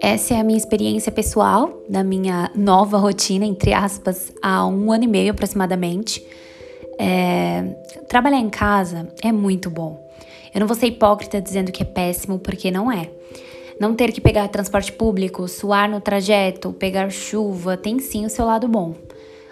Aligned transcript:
Essa 0.00 0.34
é 0.34 0.40
a 0.40 0.44
minha 0.44 0.58
experiência 0.58 1.12
pessoal 1.12 1.82
da 1.88 2.02
minha 2.02 2.50
nova 2.54 2.98
rotina, 2.98 3.46
entre 3.46 3.72
aspas, 3.72 4.32
há 4.42 4.66
um 4.66 4.90
ano 4.90 5.04
e 5.04 5.06
meio 5.06 5.30
aproximadamente. 5.30 6.26
É, 6.98 7.62
trabalhar 8.08 8.38
em 8.38 8.50
casa 8.50 9.08
é 9.22 9.30
muito 9.30 9.70
bom. 9.70 10.06
Eu 10.52 10.60
não 10.60 10.66
vou 10.66 10.76
ser 10.76 10.86
hipócrita 10.86 11.40
dizendo 11.40 11.72
que 11.72 11.82
é 11.82 11.86
péssimo, 11.86 12.38
porque 12.38 12.70
não 12.70 12.90
é. 12.90 13.08
Não 13.80 13.94
ter 13.94 14.12
que 14.12 14.20
pegar 14.20 14.48
transporte 14.48 14.92
público, 14.92 15.48
suar 15.48 15.88
no 15.88 16.00
trajeto, 16.00 16.72
pegar 16.72 17.10
chuva, 17.10 17.76
tem 17.76 17.98
sim 17.98 18.26
o 18.26 18.30
seu 18.30 18.44
lado 18.44 18.68
bom. 18.68 18.94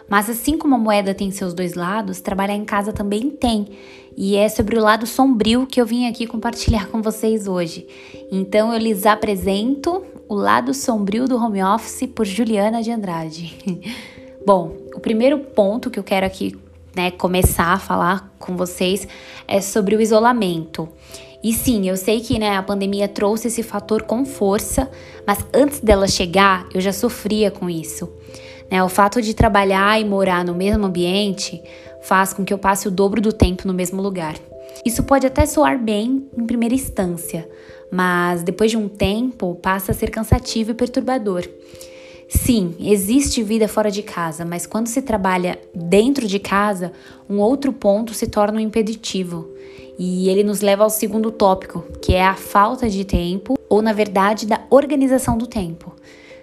Mas 0.09 0.29
assim 0.29 0.59
como 0.59 0.75
a 0.75 0.79
moeda 0.79 1.15
tem 1.15 1.31
seus 1.31 1.55
dois 1.55 1.75
lados, 1.75 2.21
trabalhar 2.21 2.57
em 2.57 2.65
casa 2.65 2.93
também 2.93 3.31
tem. 3.31 3.69
E 4.23 4.37
é 4.37 4.51
sobre 4.51 4.79
o 4.79 4.83
lado 4.83 5.07
sombrio 5.07 5.67
que 5.67 5.81
eu 5.81 5.87
vim 5.87 6.07
aqui 6.07 6.27
compartilhar 6.27 6.89
com 6.89 7.01
vocês 7.01 7.49
hoje. 7.49 7.87
Então 8.31 8.71
eu 8.71 8.79
lhes 8.79 9.07
apresento 9.07 10.05
o 10.29 10.35
Lado 10.35 10.75
Sombrio 10.75 11.27
do 11.27 11.39
Home 11.39 11.63
Office 11.63 12.07
por 12.15 12.27
Juliana 12.27 12.83
de 12.83 12.91
Andrade. 12.91 13.57
Bom, 14.45 14.77
o 14.95 15.01
primeiro 15.01 15.39
ponto 15.39 15.89
que 15.89 15.99
eu 15.99 16.05
quero 16.05 16.27
aqui 16.27 16.55
né, 16.95 17.11
começar 17.11 17.73
a 17.73 17.79
falar 17.79 18.31
com 18.39 18.59
vocês 18.59 19.09
é 19.49 19.63
sobre 19.63 19.97
o 19.97 20.03
isolamento. 20.03 20.87
E 21.43 21.55
sim, 21.55 21.89
eu 21.89 21.97
sei 21.97 22.21
que 22.21 22.39
né, 22.39 22.59
a 22.59 22.63
pandemia 22.63 23.09
trouxe 23.09 23.49
esse 23.49 23.63
fator 23.63 24.03
com 24.03 24.27
força, 24.27 24.91
mas 25.27 25.39
antes 25.55 25.81
dela 25.81 26.07
chegar, 26.07 26.69
eu 26.75 26.81
já 26.83 26.93
sofria 26.93 27.51
com 27.51 27.71
isso. 27.71 28.07
Né, 28.71 28.85
o 28.85 28.89
fato 28.91 29.23
de 29.23 29.33
trabalhar 29.33 29.99
e 29.99 30.05
morar 30.05 30.45
no 30.45 30.55
mesmo 30.55 30.85
ambiente 30.85 31.61
faz 32.03 32.33
com 32.33 32.45
que 32.45 32.53
eu 32.53 32.59
passe 32.59 32.89
o 32.89 32.91
dobro 32.91 33.21
do 33.21 33.33
tempo 33.33 33.67
no 33.67 33.75
mesmo 33.75 34.01
lugar. 34.01 34.37
Isso 34.85 35.03
pode 35.03 35.27
até 35.27 35.47
soar 35.47 35.79
bem 35.79 36.29
em 36.37 36.47
primeira 36.47 36.75
instância, 36.75 37.49
mas 37.91 38.43
depois 38.43 38.71
de 38.71 38.77
um 38.77 38.89
tempo 38.89 39.55
passa 39.57 39.93
a 39.93 39.95
ser 39.95 40.11
cansativo 40.11 40.71
e 40.71 40.75
perturbador. 40.75 41.49
Sim, 42.29 42.77
existe 42.79 43.43
vida 43.43 43.67
fora 43.67 43.91
de 43.91 44.03
casa, 44.03 44.45
mas 44.45 44.65
quando 44.65 44.87
se 44.87 45.03
trabalha 45.03 45.59
dentro 45.75 46.29
de 46.29 46.39
casa, 46.39 46.93
um 47.29 47.39
outro 47.41 47.73
ponto 47.73 48.15
se 48.15 48.29
torna 48.29 48.59
um 48.59 48.63
impeditivo. 48.63 49.51
E 49.99 50.29
ele 50.29 50.45
nos 50.45 50.61
leva 50.61 50.85
ao 50.85 50.91
segundo 50.91 51.33
tópico, 51.33 51.85
que 52.01 52.15
é 52.15 52.25
a 52.25 52.37
falta 52.37 52.89
de 52.89 53.05
tempo, 53.05 53.59
ou 53.69 53.83
na 53.83 53.93
verdade, 53.93 54.47
da 54.47 54.61
organização 54.71 55.37
do 55.37 55.47
tempo. 55.47 55.93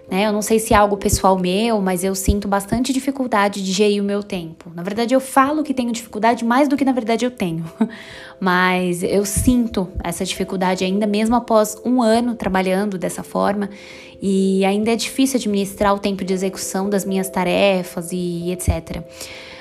Né? 0.10 0.26
Eu 0.26 0.32
não 0.32 0.42
sei 0.42 0.58
se 0.58 0.74
é 0.74 0.78
algo 0.78 0.96
pessoal 0.96 1.38
meu, 1.38 1.82
mas 1.82 2.04
eu 2.04 2.16
sinto 2.16 2.48
bastante 2.48 2.94
dificuldade 2.94 3.62
de 3.62 3.72
gerir 3.72 4.02
o 4.02 4.06
meu 4.06 4.24
tempo. 4.24 4.72
Na 4.74 4.82
verdade, 4.82 5.14
eu 5.14 5.20
falo 5.20 5.64
que 5.64 5.74
tenho 5.74 5.92
dificuldade 5.92 6.46
mais 6.46 6.70
do 6.70 6.78
que 6.78 6.86
na 6.86 6.94
verdade 6.94 7.26
eu 7.26 7.32
tenho. 7.32 7.66
mas 8.40 9.04
eu 9.04 9.26
sinto 9.26 9.90
essa 10.04 10.24
dificuldade 10.24 10.84
ainda 10.86 11.06
mesmo 11.06 11.36
após 11.36 11.80
um 11.84 12.02
ano 12.02 12.36
trabalhando 12.36 12.98
dessa 12.98 13.22
forma. 13.22 13.70
E 14.22 14.64
ainda 14.66 14.92
é 14.92 14.96
difícil 14.96 15.38
administrar 15.38 15.94
o 15.94 16.00
tempo 16.00 16.24
de 16.24 16.34
execução 16.34 16.90
das 16.90 17.04
minhas 17.06 17.30
tarefas 17.30 18.12
e 18.12 18.52
etc. 18.52 19.04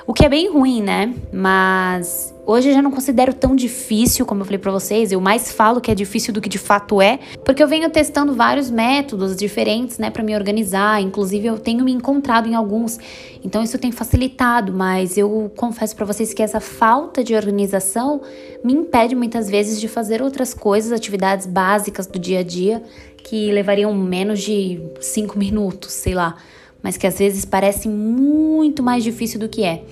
O 0.09 0.15
que 0.15 0.25
é 0.25 0.29
bem 0.29 0.49
ruim, 0.49 0.81
né? 0.81 1.13
Mas 1.33 2.33
hoje 2.47 2.69
eu 2.69 2.75
já 2.75 2.81
não 2.81 2.93
considero 2.93 3.35
tão 3.35 3.57
difícil, 3.57 4.25
como 4.25 4.43
eu 4.43 4.45
falei 4.45 4.59
para 4.59 4.71
vocês. 4.71 5.11
Eu 5.11 5.21
mais 5.21 5.51
falo 5.51 5.81
que 5.81 5.91
é 5.91 5.97
difícil 5.97 6.33
do 6.33 6.41
que 6.41 6.49
de 6.49 6.59
fato 6.59 7.03
é, 7.03 7.19
porque 7.45 7.61
eu 7.61 7.67
venho 7.67 7.91
testando 7.91 8.33
vários 8.33 8.71
métodos 8.71 9.35
diferentes, 9.35 9.99
né, 9.99 10.09
para 10.09 10.23
me 10.23 10.33
organizar. 10.33 11.03
Inclusive, 11.03 11.49
eu 11.49 11.59
tenho 11.59 11.85
me 11.85 11.91
encontrado 11.91 12.49
em 12.49 12.55
alguns. 12.55 13.01
Então, 13.43 13.65
isso 13.65 13.79
tem 13.79 13.91
facilitado, 13.91 14.73
mas 14.73 15.19
eu 15.19 15.51
confesso 15.57 15.97
para 15.97 16.07
vocês 16.07 16.33
que 16.33 16.41
essa 16.41 16.61
falta 16.61 17.25
de 17.25 17.35
organização 17.35 18.21
me 18.63 18.75
impede 18.75 19.17
muitas 19.17 19.51
vezes 19.51 19.81
de 19.81 19.89
fazer 19.89 20.23
outras 20.23 20.55
coisas, 20.55 20.93
atividades 20.93 21.47
básicas 21.47 22.07
do 22.07 22.17
dia 22.17 22.39
a 22.39 22.45
dia, 22.45 22.81
que 23.25 23.51
levariam 23.51 23.93
menos 23.93 24.41
de 24.41 24.81
cinco 25.01 25.37
minutos, 25.37 25.91
sei 25.91 26.15
lá 26.15 26.37
mas 26.83 26.97
que 26.97 27.07
às 27.07 27.19
vezes 27.19 27.45
parece 27.45 27.89
muito 27.89 28.83
mais 28.83 29.03
difícil 29.03 29.39
do 29.39 29.49
que 29.49 29.65
é. 29.65 29.83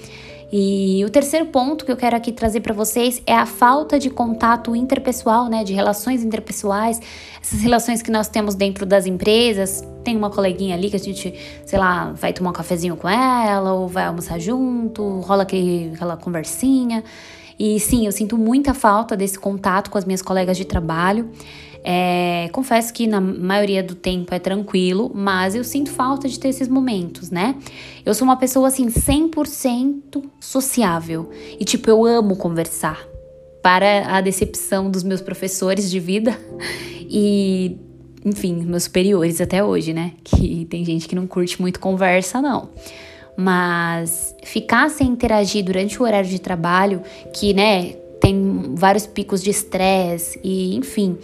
E 0.57 1.05
o 1.05 1.11
terceiro 1.11 1.47
ponto 1.47 1.85
que 1.85 1.91
eu 1.91 1.97
quero 1.97 2.15
aqui 2.15 2.31
trazer 2.31 2.61
para 2.61 2.73
vocês 2.73 3.21
é 3.27 3.35
a 3.35 3.45
falta 3.45 3.99
de 3.99 4.09
contato 4.09 4.77
interpessoal, 4.77 5.49
né, 5.49 5.65
de 5.65 5.73
relações 5.73 6.23
interpessoais, 6.23 7.01
essas 7.43 7.61
relações 7.61 8.03
que 8.03 8.11
nós 8.11 8.29
temos 8.29 8.55
dentro 8.55 8.87
das 8.87 9.05
empresas. 9.05 9.83
Tem 10.05 10.17
uma 10.17 10.31
coleguinha 10.31 10.77
ali 10.77 10.91
que 10.91 10.95
a 10.95 10.99
gente, 11.01 11.35
sei 11.67 11.77
lá, 11.77 12.13
vai 12.13 12.33
tomar 12.33 12.51
um 12.51 12.53
cafezinho 12.53 12.97
com 12.97 13.09
ela 13.09 13.73
ou 13.73 13.89
vai 13.89 14.05
almoçar 14.05 14.39
junto, 14.39 15.03
rola 15.23 15.43
aquele, 15.43 15.91
aquela 15.93 16.17
conversinha. 16.17 17.03
E 17.59 17.81
sim, 17.81 18.07
eu 18.07 18.13
sinto 18.13 18.39
muita 18.39 18.75
falta 18.75 19.17
desse 19.17 19.39
contato 19.39 19.91
com 19.91 19.99
as 19.99 20.05
minhas 20.05 20.23
colegas 20.23 20.57
de 20.57 20.65
trabalho. 20.65 21.31
É, 21.87 22.49
confesso 22.51 22.91
que 22.95 23.07
na 23.07 23.21
maioria 23.21 23.83
do 23.83 23.95
tempo 23.95 24.35
é 24.35 24.39
tranquilo, 24.39 25.13
mas 25.15 25.55
eu 25.55 25.63
sinto 25.63 25.91
falta 25.91 26.27
de 26.27 26.41
ter 26.41 26.49
esses 26.49 26.67
momentos, 26.67 27.31
né? 27.31 27.55
Eu 28.07 28.15
sou 28.15 28.27
uma 28.27 28.39
pessoa 28.39 28.69
assim 28.69 28.87
100% 28.87 30.25
sociável 30.41 31.29
e 31.61 31.65
tipo 31.65 31.91
eu 31.91 32.07
amo 32.07 32.37
conversar. 32.37 33.07
Para 33.63 34.17
a 34.17 34.21
decepção 34.21 34.91
dos 34.91 35.03
meus 35.03 35.23
professores 35.23 35.91
de 35.91 35.99
vida 35.99 36.39
e, 37.09 37.79
enfim, 38.25 38.63
meus 38.65 38.85
superiores 38.85 39.41
até 39.41 39.63
hoje, 39.63 39.93
né? 39.93 40.13
Que 40.23 40.67
tem 40.67 40.85
gente 40.85 41.07
que 41.07 41.15
não 41.15 41.27
curte 41.27 41.61
muito 41.61 41.81
conversa, 41.81 42.41
não. 42.41 42.71
Mas 43.37 44.35
ficar 44.43 44.91
sem 44.91 45.09
interagir 45.09 45.65
durante 45.65 46.01
o 46.01 46.05
horário 46.05 46.29
de 46.29 46.39
trabalho, 46.39 47.03
que, 47.33 47.55
né, 47.55 47.95
tem 48.21 48.75
vários 48.75 49.07
picos 49.07 49.43
de 49.43 49.51
estresse 49.51 50.39
e, 50.45 50.77
enfim, 50.77 51.19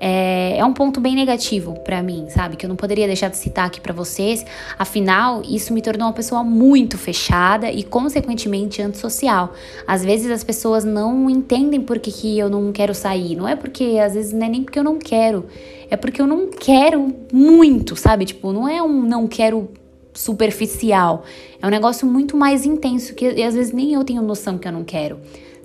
é, 0.00 0.56
é 0.56 0.64
um 0.64 0.72
ponto 0.72 0.98
bem 0.98 1.14
negativo 1.14 1.74
para 1.80 2.02
mim, 2.02 2.26
sabe? 2.30 2.56
Que 2.56 2.64
eu 2.64 2.68
não 2.68 2.76
poderia 2.76 3.06
deixar 3.06 3.28
de 3.28 3.36
citar 3.36 3.66
aqui 3.66 3.80
para 3.80 3.92
vocês. 3.92 4.44
Afinal, 4.78 5.42
isso 5.42 5.74
me 5.74 5.82
tornou 5.82 6.06
uma 6.08 6.14
pessoa 6.14 6.42
muito 6.42 6.96
fechada 6.96 7.70
e, 7.70 7.82
consequentemente, 7.82 8.80
antissocial. 8.80 9.52
Às 9.86 10.02
vezes 10.02 10.30
as 10.30 10.42
pessoas 10.42 10.84
não 10.84 11.28
entendem 11.28 11.82
por 11.82 11.98
que, 11.98 12.10
que 12.10 12.38
eu 12.38 12.48
não 12.48 12.72
quero 12.72 12.94
sair. 12.94 13.36
Não 13.36 13.46
é 13.46 13.54
porque, 13.54 14.00
às 14.02 14.14
vezes, 14.14 14.32
não 14.32 14.46
é 14.46 14.48
nem 14.48 14.62
porque 14.64 14.78
eu 14.78 14.84
não 14.84 14.98
quero. 14.98 15.44
É 15.90 15.96
porque 15.96 16.22
eu 16.22 16.26
não 16.26 16.48
quero 16.48 17.14
muito, 17.30 17.94
sabe? 17.94 18.24
Tipo, 18.24 18.52
não 18.52 18.66
é 18.66 18.82
um 18.82 19.02
não 19.02 19.26
quero 19.26 19.68
superficial. 20.14 21.24
É 21.60 21.66
um 21.66 21.70
negócio 21.70 22.06
muito 22.06 22.36
mais 22.36 22.64
intenso 22.64 23.14
que 23.14 23.42
às 23.42 23.54
vezes 23.54 23.72
nem 23.72 23.92
eu 23.92 24.02
tenho 24.02 24.22
noção 24.22 24.56
que 24.56 24.66
eu 24.66 24.72
não 24.72 24.82
quero 24.82 25.18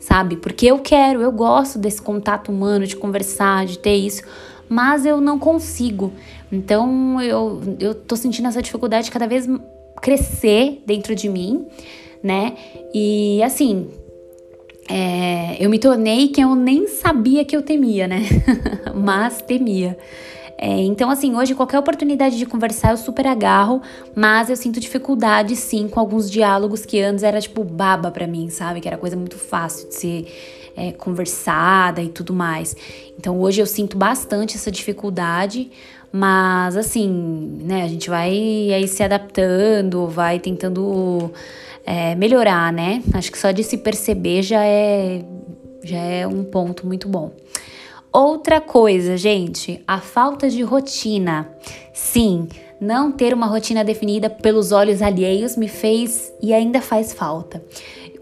sabe? 0.05 0.37
Porque 0.37 0.67
eu 0.67 0.77
quero, 0.77 1.19
eu 1.19 1.31
gosto 1.31 1.79
desse 1.79 1.99
contato 1.99 2.51
humano, 2.51 2.85
de 2.85 2.95
conversar, 2.95 3.65
de 3.65 3.79
ter 3.79 3.95
isso, 3.95 4.21
mas 4.69 5.03
eu 5.03 5.19
não 5.19 5.39
consigo. 5.39 6.13
Então 6.51 7.19
eu, 7.19 7.59
eu 7.79 7.95
tô 7.95 8.15
sentindo 8.15 8.47
essa 8.47 8.61
dificuldade 8.61 9.09
cada 9.09 9.27
vez 9.27 9.49
crescer 9.99 10.83
dentro 10.85 11.15
de 11.15 11.27
mim, 11.27 11.65
né? 12.21 12.53
E 12.93 13.41
assim, 13.41 13.87
é, 14.87 15.57
eu 15.59 15.71
me 15.71 15.79
tornei 15.79 16.27
quem 16.27 16.43
eu 16.43 16.53
nem 16.53 16.87
sabia 16.87 17.43
que 17.43 17.57
eu 17.57 17.63
temia, 17.63 18.07
né? 18.07 18.21
mas 18.93 19.41
temia. 19.41 19.97
É, 20.57 20.81
então, 20.81 21.09
assim, 21.09 21.35
hoje 21.35 21.53
qualquer 21.53 21.77
oportunidade 21.77 22.37
de 22.37 22.45
conversar 22.45 22.91
eu 22.91 22.97
super 22.97 23.27
agarro, 23.27 23.81
mas 24.15 24.49
eu 24.49 24.55
sinto 24.55 24.79
dificuldade 24.79 25.55
sim 25.55 25.87
com 25.87 25.99
alguns 25.99 26.31
diálogos 26.31 26.85
que 26.85 27.01
antes 27.01 27.23
era 27.23 27.41
tipo 27.41 27.63
baba 27.63 28.09
para 28.09 28.25
mim, 28.25 28.49
sabe? 28.49 28.79
Que 28.79 28.87
era 28.87 28.97
coisa 28.97 29.17
muito 29.17 29.37
fácil 29.37 29.89
de 29.89 29.95
ser 29.95 30.27
é, 30.75 30.91
conversada 30.93 32.01
e 32.01 32.09
tudo 32.09 32.33
mais. 32.33 32.75
Então, 33.17 33.39
hoje 33.39 33.61
eu 33.61 33.65
sinto 33.65 33.97
bastante 33.97 34.55
essa 34.55 34.71
dificuldade, 34.71 35.69
mas 36.11 36.77
assim, 36.77 37.09
né, 37.61 37.83
a 37.83 37.87
gente 37.87 38.09
vai 38.09 38.29
aí 38.29 38.87
se 38.87 39.03
adaptando, 39.03 40.07
vai 40.07 40.39
tentando 40.39 41.31
é, 41.85 42.15
melhorar, 42.15 42.71
né? 42.71 43.03
Acho 43.13 43.31
que 43.31 43.37
só 43.37 43.51
de 43.51 43.63
se 43.63 43.77
perceber 43.77 44.41
já 44.41 44.63
é, 44.63 45.21
já 45.83 45.97
é 45.97 46.25
um 46.25 46.45
ponto 46.45 46.87
muito 46.87 47.09
bom. 47.09 47.31
Outra 48.17 48.61
coisa, 48.61 49.17
gente, 49.17 49.83
a 49.85 49.99
falta 49.99 50.49
de 50.49 50.61
rotina. 50.61 51.49
Sim, 51.91 52.47
não 52.79 53.11
ter 53.11 53.33
uma 53.33 53.45
rotina 53.45 53.83
definida 53.83 54.29
pelos 54.29 54.71
olhos 54.71 55.01
alheios 55.01 55.57
me 55.57 55.67
fez 55.67 56.31
e 56.41 56.53
ainda 56.53 56.79
faz 56.79 57.11
falta. 57.11 57.61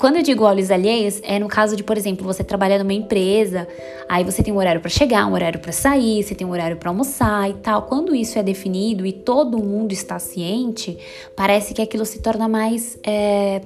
Quando 0.03 0.17
eu 0.17 0.21
digo 0.21 0.43
olhos 0.43 0.69
alheios, 0.69 1.21
é 1.23 1.39
no 1.39 1.47
caso 1.47 1.77
de, 1.77 1.81
por 1.81 1.97
exemplo, 1.97 2.25
você 2.25 2.43
trabalhar 2.43 2.77
numa 2.77 2.91
empresa, 2.91 3.65
aí 4.09 4.21
você 4.25 4.43
tem 4.43 4.53
um 4.53 4.57
horário 4.57 4.81
para 4.81 4.89
chegar, 4.89 5.25
um 5.25 5.31
horário 5.31 5.61
para 5.61 5.71
sair, 5.71 6.21
você 6.21 6.35
tem 6.35 6.45
um 6.45 6.51
horário 6.51 6.75
para 6.75 6.89
almoçar 6.89 7.49
e 7.49 7.53
tal. 7.53 7.83
Quando 7.83 8.13
isso 8.13 8.37
é 8.37 8.43
definido 8.43 9.05
e 9.05 9.13
todo 9.13 9.63
mundo 9.63 9.93
está 9.93 10.19
ciente, 10.19 10.97
parece 11.37 11.73
que 11.73 11.81
aquilo 11.81 12.05
se 12.05 12.21
torna 12.21 12.49
mais. 12.49 12.99
É, 13.01 13.61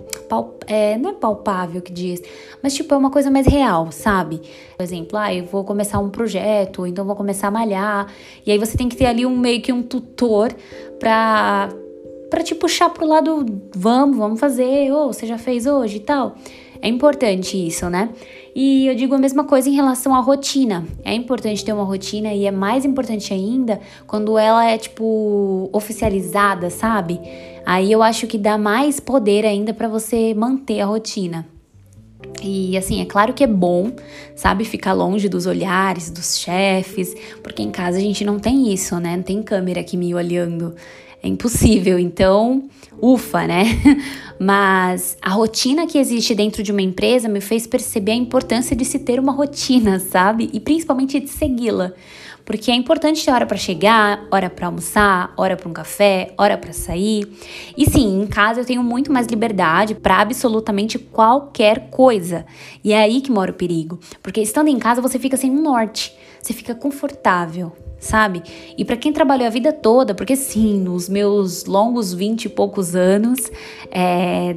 é, 0.67 0.95
não 0.99 1.09
é 1.09 1.13
palpável 1.13 1.81
que 1.81 1.91
diz, 1.91 2.21
mas 2.61 2.75
tipo, 2.75 2.93
é 2.93 2.97
uma 2.97 3.09
coisa 3.09 3.31
mais 3.31 3.47
real, 3.47 3.91
sabe? 3.91 4.39
Por 4.77 4.83
exemplo, 4.83 5.17
ah, 5.17 5.33
eu 5.33 5.43
vou 5.43 5.63
começar 5.63 5.97
um 5.97 6.11
projeto, 6.11 6.85
então 6.85 7.03
vou 7.03 7.15
começar 7.15 7.47
a 7.47 7.51
malhar, 7.51 8.13
e 8.45 8.51
aí 8.51 8.59
você 8.59 8.77
tem 8.77 8.87
que 8.87 8.95
ter 8.95 9.07
ali 9.07 9.25
um 9.25 9.35
meio 9.35 9.59
que 9.59 9.73
um 9.73 9.81
tutor 9.81 10.53
para 10.99 11.69
para 12.29 12.43
te 12.43 12.55
puxar 12.55 12.89
pro 12.89 13.07
lado, 13.07 13.45
vamos, 13.75 14.17
vamos 14.17 14.39
fazer, 14.39 14.91
ou 14.91 15.13
você 15.13 15.25
já 15.25 15.37
fez 15.37 15.65
hoje 15.65 15.97
e 15.97 16.01
tal. 16.01 16.35
É 16.81 16.87
importante 16.87 17.57
isso, 17.57 17.89
né? 17.89 18.09
E 18.55 18.87
eu 18.87 18.95
digo 18.95 19.15
a 19.15 19.17
mesma 19.17 19.43
coisa 19.43 19.69
em 19.69 19.73
relação 19.73 20.15
à 20.15 20.19
rotina. 20.19 20.85
É 21.03 21.13
importante 21.13 21.63
ter 21.63 21.73
uma 21.73 21.83
rotina 21.83 22.33
e 22.33 22.45
é 22.45 22.51
mais 22.51 22.85
importante 22.85 23.33
ainda 23.33 23.79
quando 24.05 24.37
ela 24.37 24.65
é 24.65 24.77
tipo 24.77 25.69
oficializada, 25.73 26.69
sabe? 26.69 27.19
Aí 27.65 27.91
eu 27.91 28.01
acho 28.01 28.27
que 28.27 28.37
dá 28.37 28.57
mais 28.57 28.99
poder 28.99 29.45
ainda 29.45 29.73
para 29.73 29.87
você 29.87 30.33
manter 30.33 30.79
a 30.81 30.85
rotina. 30.85 31.47
E 32.43 32.77
assim, 32.77 33.01
é 33.01 33.05
claro 33.05 33.33
que 33.33 33.43
é 33.43 33.47
bom, 33.47 33.91
sabe, 34.35 34.63
ficar 34.65 34.93
longe 34.93 35.27
dos 35.27 35.45
olhares 35.45 36.09
dos 36.09 36.37
chefes, 36.37 37.15
porque 37.43 37.61
em 37.61 37.71
casa 37.71 37.97
a 37.97 38.01
gente 38.01 38.23
não 38.23 38.39
tem 38.39 38.71
isso, 38.73 38.99
né? 38.99 39.15
Não 39.15 39.23
tem 39.23 39.41
câmera 39.41 39.81
aqui 39.81 39.97
me 39.97 40.13
olhando. 40.13 40.75
É 41.21 41.27
impossível. 41.27 41.97
Então, 41.97 42.69
ufa, 43.01 43.47
né? 43.47 43.65
Mas 44.39 45.17
a 45.21 45.31
rotina 45.31 45.87
que 45.87 45.97
existe 45.97 46.35
dentro 46.35 46.61
de 46.61 46.71
uma 46.71 46.81
empresa 46.81 47.27
me 47.27 47.41
fez 47.41 47.65
perceber 47.65 48.11
a 48.11 48.15
importância 48.15 48.75
de 48.75 48.85
se 48.85 48.99
ter 48.99 49.19
uma 49.19 49.31
rotina, 49.31 49.99
sabe? 49.99 50.49
E 50.53 50.59
principalmente 50.59 51.19
de 51.19 51.29
segui-la. 51.29 51.93
Porque 52.45 52.71
é 52.71 52.75
importante 52.75 53.25
ter 53.25 53.31
hora 53.31 53.45
para 53.45 53.57
chegar, 53.57 54.25
hora 54.31 54.49
para 54.49 54.67
almoçar, 54.67 55.33
hora 55.35 55.57
para 55.57 55.67
um 55.67 55.73
café, 55.73 56.33
hora 56.37 56.57
para 56.57 56.71
sair. 56.71 57.27
E 57.75 57.89
sim, 57.89 58.21
em 58.21 58.25
casa 58.25 58.61
eu 58.61 58.65
tenho 58.65 58.81
muito 58.81 59.11
mais 59.11 59.27
liberdade 59.27 59.93
para 59.93 60.21
absolutamente 60.21 60.97
qualquer 60.97 61.89
coisa. 61.89 62.45
E 62.81 62.93
é 62.93 63.01
aí 63.01 63.19
que 63.19 63.29
mora 63.29 63.51
o 63.51 63.53
perigo, 63.53 63.99
porque 64.23 64.39
estando 64.39 64.69
em 64.69 64.79
casa 64.79 65.01
você 65.01 65.19
fica 65.19 65.35
sem 65.35 65.51
um 65.51 65.61
norte, 65.61 66.15
você 66.41 66.53
fica 66.53 66.73
confortável, 66.73 67.73
sabe? 67.99 68.43
E 68.77 68.85
para 68.85 68.97
quem 68.97 69.11
trabalhou 69.11 69.47
a 69.47 69.49
vida 69.49 69.73
toda, 69.73 70.13
porque 70.13 70.35
sim, 70.35 70.79
nos 70.79 71.09
meus 71.09 71.65
longos 71.65 72.13
vinte 72.13 72.45
e 72.45 72.49
poucos 72.49 72.95
anos, 72.95 73.51
é, 73.91 74.55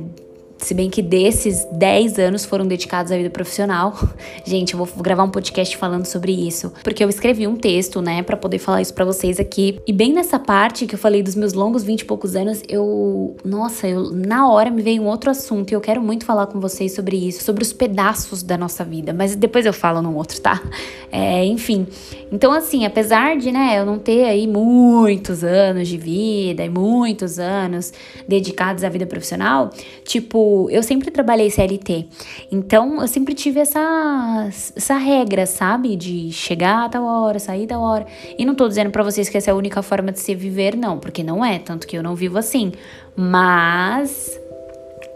se 0.61 0.75
bem 0.75 0.91
que 0.91 1.03
desses 1.03 1.67
10 1.73 2.19
anos 2.19 2.45
foram 2.45 2.67
dedicados 2.67 3.11
à 3.11 3.17
vida 3.17 3.31
profissional. 3.31 3.95
Gente, 4.45 4.75
eu 4.75 4.85
vou 4.85 5.03
gravar 5.03 5.25
um 5.25 5.31
podcast 5.31 5.77
falando 5.77 6.07
sobre 6.07 6.33
isso, 6.33 6.73
porque 6.85 7.03
eu 7.03 7.09
escrevi 7.09 7.47
um 7.47 7.57
texto, 7.57 8.03
né, 8.03 8.23
para 8.23 8.37
poder 8.37 8.59
falar 8.59 8.83
isso 8.83 8.93
para 8.93 9.05
vocês 9.05 9.41
aqui. 9.41 9.81
E 9.87 9.93
bem 9.93 10.12
nessa 10.12 10.39
parte 10.39 10.87
que 10.87 10.95
eu 10.95 10.99
falei 10.99 11.23
dos 11.23 11.35
meus 11.35 11.55
longos 11.55 11.83
20 11.83 12.01
e 12.01 12.05
poucos 12.05 12.37
anos, 12.37 12.62
eu, 12.69 13.37
nossa, 13.45 13.89
eu 13.89 14.11
na 14.11 14.49
hora 14.49 14.71
me 14.71 14.83
veio 14.83 15.03
um 15.03 15.07
outro 15.07 15.31
assunto 15.31 15.71
e 15.71 15.75
eu 15.75 15.81
quero 15.81 16.03
muito 16.03 16.25
falar 16.25 16.47
com 16.47 16.61
vocês 16.61 16.95
sobre 16.95 17.17
isso, 17.17 17.43
sobre 17.43 17.62
os 17.62 17.73
pedaços 17.73 18.43
da 18.43 18.59
nossa 18.59 18.85
vida, 18.85 19.12
mas 19.12 19.35
depois 19.35 19.65
eu 19.65 19.73
falo 19.73 20.03
num 20.03 20.15
outro, 20.15 20.41
tá? 20.41 20.61
É, 21.12 21.45
enfim. 21.45 21.89
Então 22.31 22.53
assim, 22.53 22.87
apesar 22.87 23.37
de, 23.37 23.51
né, 23.51 23.81
eu 23.81 23.85
não 23.85 23.99
ter 23.99 24.27
aí 24.27 24.47
muitos 24.47 25.43
anos 25.43 25.89
de 25.89 25.97
vida 25.97 26.65
e 26.65 26.69
muitos 26.69 27.37
anos 27.41 27.93
dedicados 28.29 28.85
à 28.85 28.89
vida 28.89 29.05
profissional, 29.07 29.71
tipo 30.05 30.50
eu 30.70 30.82
sempre 30.82 31.11
trabalhei 31.11 31.50
CLT. 31.50 32.06
Então, 32.50 33.00
eu 33.00 33.08
sempre 33.08 33.35
tive 33.35 33.61
essa, 33.61 34.49
essa 34.76 34.97
regra, 34.97 35.47
sabe? 35.47 35.97
De 35.97 36.32
chegar 36.32 36.87
a 36.87 36.88
tal 36.88 37.05
hora, 37.05 37.38
sair 37.38 37.67
da 37.67 37.79
hora. 37.79 38.06
E 38.38 38.44
não 38.44 38.55
tô 38.55 38.69
dizendo 38.69 38.91
para 38.91 39.02
vocês 39.02 39.29
que 39.29 39.37
essa 39.37 39.50
é 39.50 39.52
a 39.52 39.56
única 39.56 39.82
forma 39.82 40.12
de 40.12 40.20
se 40.20 40.35
viver, 40.35 40.76
não, 40.76 40.99
porque 40.99 41.23
não 41.23 41.44
é, 41.44 41.58
tanto 41.58 41.87
que 41.87 41.97
eu 41.97 42.02
não 42.02 42.14
vivo 42.14 42.38
assim. 42.38 42.73
Mas 43.17 44.38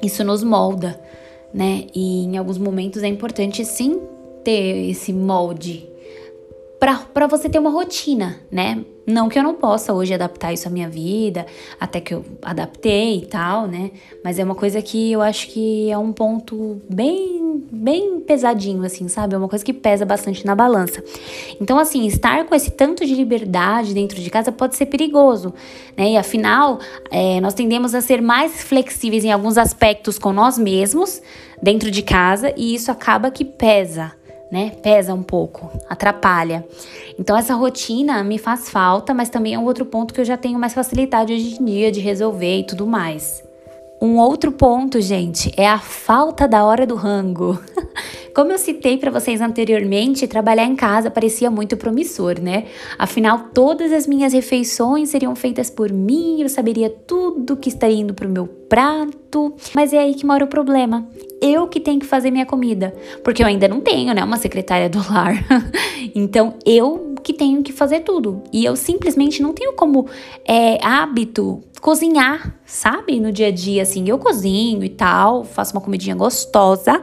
isso 0.02 0.22
nos 0.24 0.42
molda, 0.42 1.00
né? 1.52 1.84
E 1.94 2.24
em 2.24 2.36
alguns 2.36 2.58
momentos 2.58 3.02
é 3.02 3.08
importante 3.08 3.64
sim 3.64 4.00
ter 4.44 4.90
esse 4.90 5.12
molde 5.12 5.93
para 7.12 7.26
você 7.26 7.48
ter 7.48 7.58
uma 7.58 7.70
rotina, 7.70 8.40
né? 8.50 8.84
Não 9.06 9.28
que 9.28 9.38
eu 9.38 9.42
não 9.42 9.54
possa 9.54 9.92
hoje 9.92 10.14
adaptar 10.14 10.52
isso 10.52 10.66
à 10.66 10.70
minha 10.70 10.88
vida, 10.88 11.46
até 11.78 12.00
que 12.00 12.14
eu 12.14 12.24
adaptei 12.42 13.18
e 13.18 13.26
tal, 13.26 13.66
né? 13.66 13.90
Mas 14.22 14.38
é 14.38 14.44
uma 14.44 14.54
coisa 14.54 14.80
que 14.80 15.12
eu 15.12 15.20
acho 15.20 15.48
que 15.48 15.90
é 15.90 15.98
um 15.98 16.10
ponto 16.10 16.80
bem, 16.88 17.62
bem 17.70 18.20
pesadinho, 18.20 18.82
assim, 18.82 19.08
sabe? 19.08 19.34
É 19.34 19.38
uma 19.38 19.48
coisa 19.48 19.64
que 19.64 19.72
pesa 19.74 20.06
bastante 20.06 20.44
na 20.46 20.54
balança. 20.54 21.04
Então, 21.60 21.78
assim, 21.78 22.06
estar 22.06 22.44
com 22.46 22.54
esse 22.54 22.70
tanto 22.70 23.04
de 23.04 23.14
liberdade 23.14 23.92
dentro 23.92 24.20
de 24.20 24.30
casa 24.30 24.50
pode 24.50 24.74
ser 24.74 24.86
perigoso, 24.86 25.52
né? 25.96 26.12
E 26.12 26.16
afinal, 26.16 26.80
é, 27.10 27.40
nós 27.40 27.52
tendemos 27.52 27.94
a 27.94 28.00
ser 28.00 28.22
mais 28.22 28.62
flexíveis 28.62 29.24
em 29.24 29.30
alguns 29.30 29.58
aspectos 29.58 30.18
com 30.18 30.32
nós 30.32 30.58
mesmos 30.58 31.20
dentro 31.62 31.90
de 31.90 32.02
casa 32.02 32.52
e 32.56 32.74
isso 32.74 32.90
acaba 32.90 33.30
que 33.30 33.44
pesa 33.44 34.12
né? 34.54 34.70
Pesa 34.80 35.12
um 35.12 35.22
pouco, 35.24 35.68
atrapalha. 35.88 36.64
Então 37.18 37.36
essa 37.36 37.56
rotina 37.56 38.22
me 38.22 38.38
faz 38.38 38.70
falta, 38.70 39.12
mas 39.12 39.28
também 39.28 39.54
é 39.54 39.58
um 39.58 39.64
outro 39.64 39.84
ponto 39.84 40.14
que 40.14 40.20
eu 40.20 40.24
já 40.24 40.36
tenho 40.36 40.60
mais 40.60 40.72
facilidade 40.72 41.32
hoje 41.32 41.60
em 41.60 41.64
dia 41.64 41.90
de 41.90 41.98
resolver 41.98 42.60
e 42.60 42.64
tudo 42.64 42.86
mais. 42.86 43.42
Um 44.00 44.16
outro 44.16 44.52
ponto, 44.52 45.00
gente, 45.00 45.52
é 45.56 45.68
a 45.68 45.80
falta 45.80 46.46
da 46.46 46.64
hora 46.64 46.86
do 46.86 46.94
rango. 46.94 47.60
Como 48.34 48.50
eu 48.50 48.58
citei 48.58 48.98
para 48.98 49.12
vocês 49.12 49.40
anteriormente, 49.40 50.26
trabalhar 50.26 50.64
em 50.64 50.74
casa 50.74 51.08
parecia 51.08 51.50
muito 51.50 51.76
promissor, 51.76 52.40
né? 52.40 52.64
Afinal, 52.98 53.50
todas 53.54 53.92
as 53.92 54.08
minhas 54.08 54.32
refeições 54.32 55.10
seriam 55.10 55.36
feitas 55.36 55.70
por 55.70 55.92
mim, 55.92 56.42
eu 56.42 56.48
saberia 56.48 56.90
tudo 56.90 57.56
que 57.56 57.68
estaria 57.68 57.96
indo 57.96 58.12
pro 58.12 58.28
meu 58.28 58.46
prato. 58.46 59.54
Mas 59.72 59.92
é 59.92 59.98
aí 59.98 60.14
que 60.14 60.26
mora 60.26 60.44
o 60.44 60.48
problema. 60.48 61.06
Eu 61.40 61.68
que 61.68 61.78
tenho 61.78 62.00
que 62.00 62.06
fazer 62.06 62.32
minha 62.32 62.44
comida, 62.44 62.92
porque 63.22 63.40
eu 63.40 63.46
ainda 63.46 63.68
não 63.68 63.80
tenho, 63.80 64.12
né, 64.12 64.24
uma 64.24 64.36
secretária 64.36 64.88
do 64.88 64.98
lar. 64.98 65.34
então, 66.12 66.54
eu 66.66 67.14
que 67.22 67.32
tenho 67.32 67.62
que 67.62 67.72
fazer 67.72 68.00
tudo. 68.00 68.42
E 68.52 68.64
eu 68.64 68.74
simplesmente 68.74 69.40
não 69.40 69.52
tenho 69.52 69.74
como 69.74 70.08
é, 70.44 70.78
hábito 70.84 71.62
cozinhar, 71.80 72.58
sabe? 72.64 73.20
No 73.20 73.30
dia 73.30 73.48
a 73.48 73.50
dia, 73.50 73.82
assim, 73.82 74.08
eu 74.08 74.18
cozinho 74.18 74.82
e 74.82 74.88
tal, 74.88 75.44
faço 75.44 75.72
uma 75.72 75.80
comidinha 75.80 76.16
gostosa. 76.16 77.02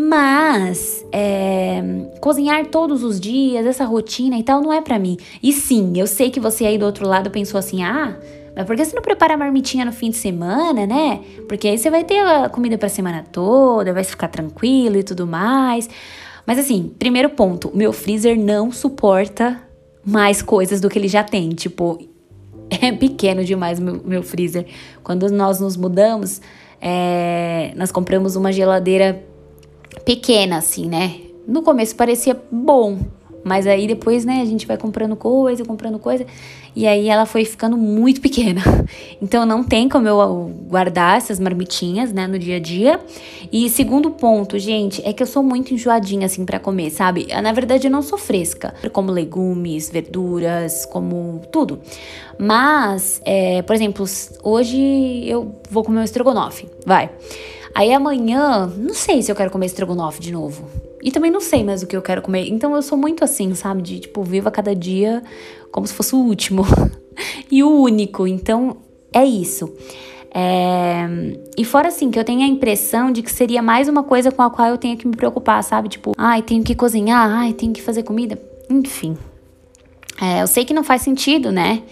Mas 0.00 1.04
é, 1.10 1.82
cozinhar 2.20 2.66
todos 2.66 3.02
os 3.02 3.18
dias, 3.18 3.66
essa 3.66 3.84
rotina 3.84 4.38
e 4.38 4.44
tal, 4.44 4.62
não 4.62 4.72
é 4.72 4.80
para 4.80 4.96
mim. 4.96 5.16
E 5.42 5.52
sim, 5.52 5.92
eu 5.96 6.06
sei 6.06 6.30
que 6.30 6.38
você 6.38 6.64
aí 6.64 6.78
do 6.78 6.86
outro 6.86 7.04
lado 7.04 7.30
pensou 7.30 7.58
assim: 7.58 7.82
ah, 7.82 8.16
mas 8.54 8.64
por 8.64 8.76
que 8.76 8.84
você 8.84 8.94
não 8.94 9.02
prepara 9.02 9.34
a 9.34 9.36
marmitinha 9.36 9.84
no 9.84 9.90
fim 9.90 10.10
de 10.10 10.16
semana, 10.16 10.86
né? 10.86 11.20
Porque 11.48 11.66
aí 11.66 11.76
você 11.76 11.90
vai 11.90 12.04
ter 12.04 12.20
a 12.20 12.48
comida 12.48 12.78
pra 12.78 12.88
semana 12.88 13.24
toda, 13.32 13.92
vai 13.92 14.04
ficar 14.04 14.28
tranquilo 14.28 14.96
e 14.96 15.02
tudo 15.02 15.26
mais. 15.26 15.90
Mas 16.46 16.60
assim, 16.60 16.92
primeiro 16.96 17.30
ponto: 17.30 17.72
meu 17.74 17.92
freezer 17.92 18.38
não 18.38 18.70
suporta 18.70 19.60
mais 20.04 20.40
coisas 20.40 20.80
do 20.80 20.88
que 20.88 20.96
ele 20.96 21.08
já 21.08 21.24
tem. 21.24 21.48
Tipo, 21.50 21.98
é 22.70 22.92
pequeno 22.92 23.44
demais 23.44 23.80
meu, 23.80 24.00
meu 24.04 24.22
freezer. 24.22 24.64
Quando 25.02 25.28
nós 25.28 25.58
nos 25.58 25.76
mudamos, 25.76 26.40
é, 26.80 27.72
nós 27.74 27.90
compramos 27.90 28.36
uma 28.36 28.52
geladeira 28.52 29.26
pequena, 30.08 30.56
assim, 30.56 30.88
né? 30.88 31.16
No 31.46 31.60
começo 31.60 31.94
parecia 31.94 32.34
bom, 32.50 32.98
mas 33.44 33.66
aí 33.66 33.86
depois, 33.86 34.24
né, 34.24 34.40
a 34.40 34.44
gente 34.46 34.66
vai 34.66 34.78
comprando 34.78 35.14
coisa, 35.14 35.66
comprando 35.66 35.98
coisa, 35.98 36.24
e 36.74 36.86
aí 36.86 37.10
ela 37.10 37.26
foi 37.26 37.44
ficando 37.44 37.76
muito 37.76 38.18
pequena. 38.18 38.62
Então 39.20 39.44
não 39.44 39.62
tem 39.62 39.88
como 39.88 40.08
eu 40.08 40.50
guardar 40.68 41.18
essas 41.18 41.38
marmitinhas, 41.38 42.12
né, 42.12 42.26
no 42.26 42.38
dia 42.38 42.56
a 42.56 42.58
dia. 42.58 43.00
E 43.52 43.68
segundo 43.68 44.12
ponto, 44.12 44.58
gente, 44.58 45.02
é 45.04 45.12
que 45.12 45.22
eu 45.22 45.26
sou 45.26 45.42
muito 45.42 45.74
enjoadinha 45.74 46.24
assim 46.24 46.46
para 46.46 46.58
comer, 46.58 46.90
sabe? 46.90 47.26
Na 47.42 47.52
verdade 47.52 47.88
eu 47.88 47.90
não 47.90 48.00
sou 48.00 48.16
fresca, 48.16 48.72
como 48.92 49.12
legumes, 49.12 49.90
verduras, 49.90 50.86
como 50.86 51.42
tudo. 51.52 51.80
Mas, 52.38 53.20
é, 53.24 53.60
por 53.60 53.74
exemplo, 53.74 54.06
hoje 54.42 55.24
eu 55.26 55.54
vou 55.68 55.82
comer 55.82 56.00
um 56.00 56.04
estrogonofe, 56.04 56.66
vai. 56.86 57.10
Aí 57.78 57.92
amanhã, 57.92 58.66
não 58.76 58.92
sei 58.92 59.22
se 59.22 59.30
eu 59.30 59.36
quero 59.36 59.52
comer 59.52 59.66
estrogonofe 59.66 60.20
de 60.20 60.32
novo. 60.32 60.68
E 61.00 61.12
também 61.12 61.30
não 61.30 61.40
sei 61.40 61.62
mais 61.62 61.80
o 61.80 61.86
que 61.86 61.96
eu 61.96 62.02
quero 62.02 62.20
comer. 62.20 62.48
Então 62.48 62.74
eu 62.74 62.82
sou 62.82 62.98
muito 62.98 63.22
assim, 63.22 63.54
sabe? 63.54 63.82
De 63.82 64.00
tipo, 64.00 64.20
viva 64.24 64.50
cada 64.50 64.74
dia 64.74 65.22
como 65.70 65.86
se 65.86 65.94
fosse 65.94 66.12
o 66.12 66.18
último 66.18 66.66
e 67.48 67.62
o 67.62 67.70
único. 67.70 68.26
Então 68.26 68.78
é 69.12 69.24
isso. 69.24 69.72
É... 70.34 71.06
E 71.56 71.64
fora 71.64 71.86
assim, 71.86 72.10
que 72.10 72.18
eu 72.18 72.24
tenho 72.24 72.40
a 72.40 72.48
impressão 72.48 73.12
de 73.12 73.22
que 73.22 73.30
seria 73.30 73.62
mais 73.62 73.86
uma 73.86 74.02
coisa 74.02 74.32
com 74.32 74.42
a 74.42 74.50
qual 74.50 74.70
eu 74.70 74.76
tenho 74.76 74.96
que 74.96 75.06
me 75.06 75.14
preocupar, 75.14 75.62
sabe? 75.62 75.88
Tipo, 75.88 76.14
ai, 76.18 76.42
tenho 76.42 76.64
que 76.64 76.74
cozinhar, 76.74 77.30
ai, 77.30 77.52
tenho 77.52 77.72
que 77.72 77.80
fazer 77.80 78.02
comida. 78.02 78.36
Enfim. 78.68 79.16
É, 80.20 80.42
eu 80.42 80.48
sei 80.48 80.64
que 80.64 80.74
não 80.74 80.82
faz 80.82 81.02
sentido, 81.02 81.52
né? 81.52 81.84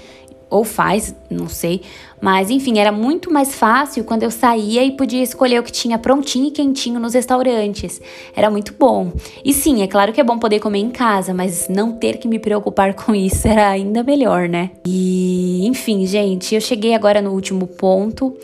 Ou 0.49 0.65
faz, 0.65 1.15
não 1.29 1.49
sei. 1.49 1.83
Mas 2.21 2.51
enfim, 2.51 2.79
era 2.79 2.91
muito 2.91 3.33
mais 3.33 3.55
fácil 3.55 4.05
quando 4.05 4.23
eu 4.23 4.31
saía 4.31 4.83
e 4.85 4.93
podia 4.93 5.23
escolher 5.23 5.59
o 5.59 5.63
que 5.63 5.73
tinha 5.73 5.99
prontinho 5.99 6.49
e 6.49 6.51
quentinho 6.51 6.99
nos 6.99 7.15
restaurantes. 7.15 8.01
Era 8.35 8.51
muito 8.51 8.75
bom. 8.79 9.13
E 9.45 9.53
sim, 9.53 9.83
é 9.83 9.87
claro 9.87 10.13
que 10.13 10.21
é 10.21 10.25
bom 10.25 10.39
poder 10.39 10.61
comer 10.61 10.79
em 10.79 10.91
casa, 10.91 11.35
mas 11.35 11.69
não 11.69 11.93
ter 11.93 12.19
que 12.19 12.27
me 12.27 12.39
preocupar 12.39 12.95
com 12.97 13.15
isso 13.15 13.47
era 13.47 13.69
ainda 13.69 14.03
melhor, 14.03 14.49
né? 14.49 14.71
E 14.87 15.67
enfim, 15.67 16.07
gente, 16.07 16.55
eu 16.55 16.61
cheguei 16.61 16.95
agora 16.95 17.21
no 17.21 17.33
último 17.33 17.67
ponto. 17.67 18.35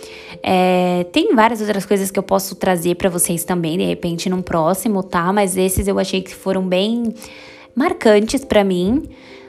É, 0.42 1.06
tem 1.12 1.35
várias 1.35 1.61
outras 1.61 1.87
coisas 1.87 2.11
que 2.11 2.18
eu 2.18 2.23
posso 2.23 2.56
trazer 2.56 2.97
para 2.97 3.09
vocês 3.09 3.44
também, 3.44 3.78
de 3.78 3.85
repente, 3.85 4.28
num 4.28 4.42
próximo, 4.42 5.02
tá? 5.02 5.32
Mas 5.32 5.56
esses 5.56 5.87
eu 5.87 5.99
achei 5.99 6.21
que 6.21 6.35
foram 6.35 6.66
bem 6.66 7.14
marcantes 7.75 8.44
para 8.44 8.64
mim. 8.64 9.04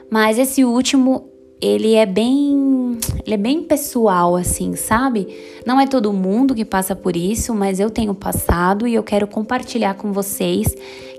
Mas 0.08 0.38
esse 0.38 0.64
último 0.64 1.33
ele 1.64 1.94
é 1.94 2.04
bem, 2.04 2.98
ele 3.24 3.34
é 3.34 3.38
bem 3.38 3.62
pessoal 3.62 4.36
assim, 4.36 4.76
sabe? 4.76 5.26
Não 5.66 5.80
é 5.80 5.86
todo 5.86 6.12
mundo 6.12 6.54
que 6.54 6.64
passa 6.64 6.94
por 6.94 7.16
isso, 7.16 7.54
mas 7.54 7.80
eu 7.80 7.88
tenho 7.88 8.14
passado 8.14 8.86
e 8.86 8.94
eu 8.94 9.02
quero 9.02 9.26
compartilhar 9.26 9.94
com 9.94 10.12
vocês 10.12 10.74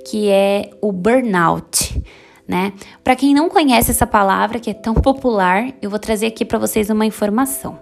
que 0.06 0.30
é 0.30 0.70
o 0.82 0.92
burnout. 0.92 2.00
Né? 2.48 2.74
Para 3.04 3.16
quem 3.16 3.34
não 3.34 3.50
conhece 3.50 3.90
essa 3.90 4.06
palavra 4.06 4.60
que 4.60 4.70
é 4.70 4.74
tão 4.74 4.94
popular, 4.94 5.74
eu 5.82 5.90
vou 5.90 5.98
trazer 5.98 6.28
aqui 6.28 6.46
para 6.46 6.60
vocês 6.60 6.92
uma 6.92 7.04
informação, 7.04 7.80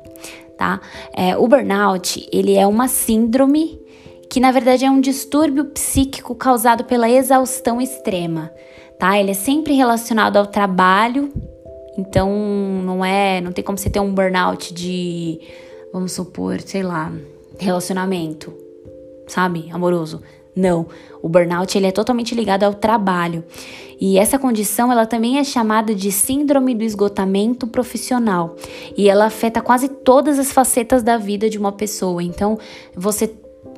tá? 0.58 0.80
É, 1.14 1.36
o 1.36 1.46
burnout 1.50 2.26
ele 2.32 2.56
é 2.56 2.66
uma 2.66 2.88
síndrome 2.88 3.78
que 4.30 4.40
na 4.40 4.52
verdade 4.52 4.86
é 4.86 4.90
um 4.90 5.02
distúrbio 5.02 5.66
psíquico 5.66 6.34
causado 6.34 6.86
pela 6.86 7.10
exaustão 7.10 7.82
extrema, 7.82 8.54
tá? 8.98 9.20
Ele 9.20 9.32
é 9.32 9.34
sempre 9.34 9.74
relacionado 9.74 10.38
ao 10.38 10.48
trabalho, 10.48 11.30
então 11.98 12.30
não 12.84 13.04
é, 13.04 13.42
não 13.42 13.52
tem 13.52 13.64
como 13.64 13.78
você 13.78 13.90
ter 13.90 14.00
um 14.00 14.14
burnout 14.14 14.74
de, 14.74 15.40
vamos 15.92 16.12
supor, 16.12 16.60
sei 16.62 16.84
lá, 16.84 17.12
relacionamento, 17.58 18.54
sabe, 19.28 19.70
amoroso. 19.72 20.22
Não, 20.56 20.88
o 21.22 21.28
burnout 21.28 21.76
ele 21.76 21.88
é 21.88 21.92
totalmente 21.92 22.36
ligado 22.36 22.64
ao 22.64 22.74
trabalho. 22.74 23.44
E 24.00 24.18
essa 24.18 24.38
condição 24.38 24.92
ela 24.92 25.06
também 25.06 25.40
é 25.40 25.44
chamada 25.44 25.96
de 25.96 26.12
síndrome 26.12 26.76
do 26.76 26.84
esgotamento 26.84 27.66
profissional. 27.66 28.56
E 28.96 29.10
ela 29.10 29.26
afeta 29.26 29.62
quase 29.62 29.88
todas 29.88 30.38
as 30.38 30.52
facetas 30.52 31.02
da 31.02 31.18
vida 31.18 31.50
de 31.50 31.58
uma 31.58 31.72
pessoa. 31.72 32.22
Então, 32.22 32.60
você 32.96 33.34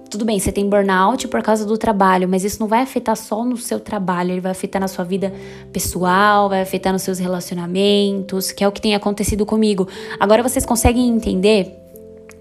tudo 0.10 0.26
bem, 0.26 0.40
você 0.40 0.52
tem 0.52 0.70
burnout 0.70 1.28
por 1.28 1.42
causa 1.42 1.66
do 1.66 1.78
trabalho, 1.78 2.28
mas 2.28 2.44
isso 2.44 2.60
não 2.60 2.68
vai 2.68 2.82
afetar 2.82 3.16
só 3.16 3.44
no 3.44 3.58
seu 3.58 3.80
trabalho, 3.80 4.32
ele 4.32 4.42
vai 4.42 4.52
afetar 4.52 4.80
na 4.80 4.88
sua 4.88 5.04
vida 5.04 5.34
pessoal, 5.72 6.50
vai 6.50 6.62
afetar 6.62 6.94
nos 6.94 7.02
seus 7.02 7.20
relacionamentos, 7.20 8.52
que 8.52 8.64
é 8.64 8.68
o 8.68 8.72
que 8.72 8.82
tem 8.82 8.96
acontecido 8.96 9.46
comigo. 9.46 9.88
Agora 10.20 10.44
vocês 10.44 10.66
conseguem 10.66 11.08
entender? 11.08 11.82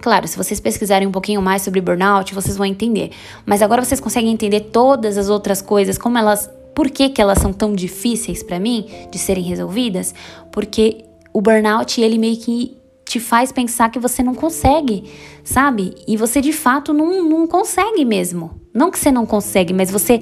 Claro, 0.00 0.28
se 0.28 0.37
vocês 0.37 0.61
pesquisarem 0.61 1.09
um 1.09 1.12
pouquinho 1.12 1.40
mais 1.40 1.62
sobre 1.62 1.80
burnout, 1.80 2.35
vocês 2.35 2.56
vão 2.56 2.66
entender. 2.66 3.11
Mas 3.47 3.62
agora 3.62 3.83
vocês 3.83 4.00
conseguem 4.00 4.33
entender 4.33 4.61
todas 4.61 5.16
as 5.16 5.30
outras 5.30 5.62
coisas, 5.62 5.97
como 5.97 6.18
elas, 6.18 6.50
por 6.75 6.90
que, 6.90 7.09
que 7.09 7.23
elas 7.23 7.38
são 7.38 7.52
tão 7.52 7.73
difíceis 7.73 8.42
para 8.42 8.61
mim 8.61 8.87
de 9.11 9.18
serem 9.18 9.44
resolvidas? 9.44 10.14
Porque 10.52 11.06
o 11.33 11.40
burnout, 11.40 12.00
ele 12.00 12.18
meio 12.18 12.37
que 12.37 12.76
te 13.14 13.21
faz 13.21 13.52
pensar 13.52 13.90
que 13.90 13.99
você 14.00 14.25
não 14.25 14.35
consegue, 14.35 15.04
sabe? 15.44 15.94
E 16.06 16.16
você 16.16 16.40
de 16.40 16.52
fato 16.52 16.92
não, 16.92 17.23
não 17.23 17.47
consegue 17.47 18.04
mesmo. 18.04 18.61
Não 18.75 18.90
que 18.90 18.99
você 18.99 19.12
não 19.12 19.25
consegue, 19.25 19.73
mas 19.73 19.88
você 19.88 20.21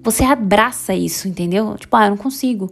você 0.00 0.22
abraça 0.22 0.94
isso, 0.94 1.26
entendeu? 1.26 1.76
Tipo, 1.76 1.96
ah, 1.96 2.06
eu 2.06 2.10
não 2.10 2.16
consigo. 2.16 2.70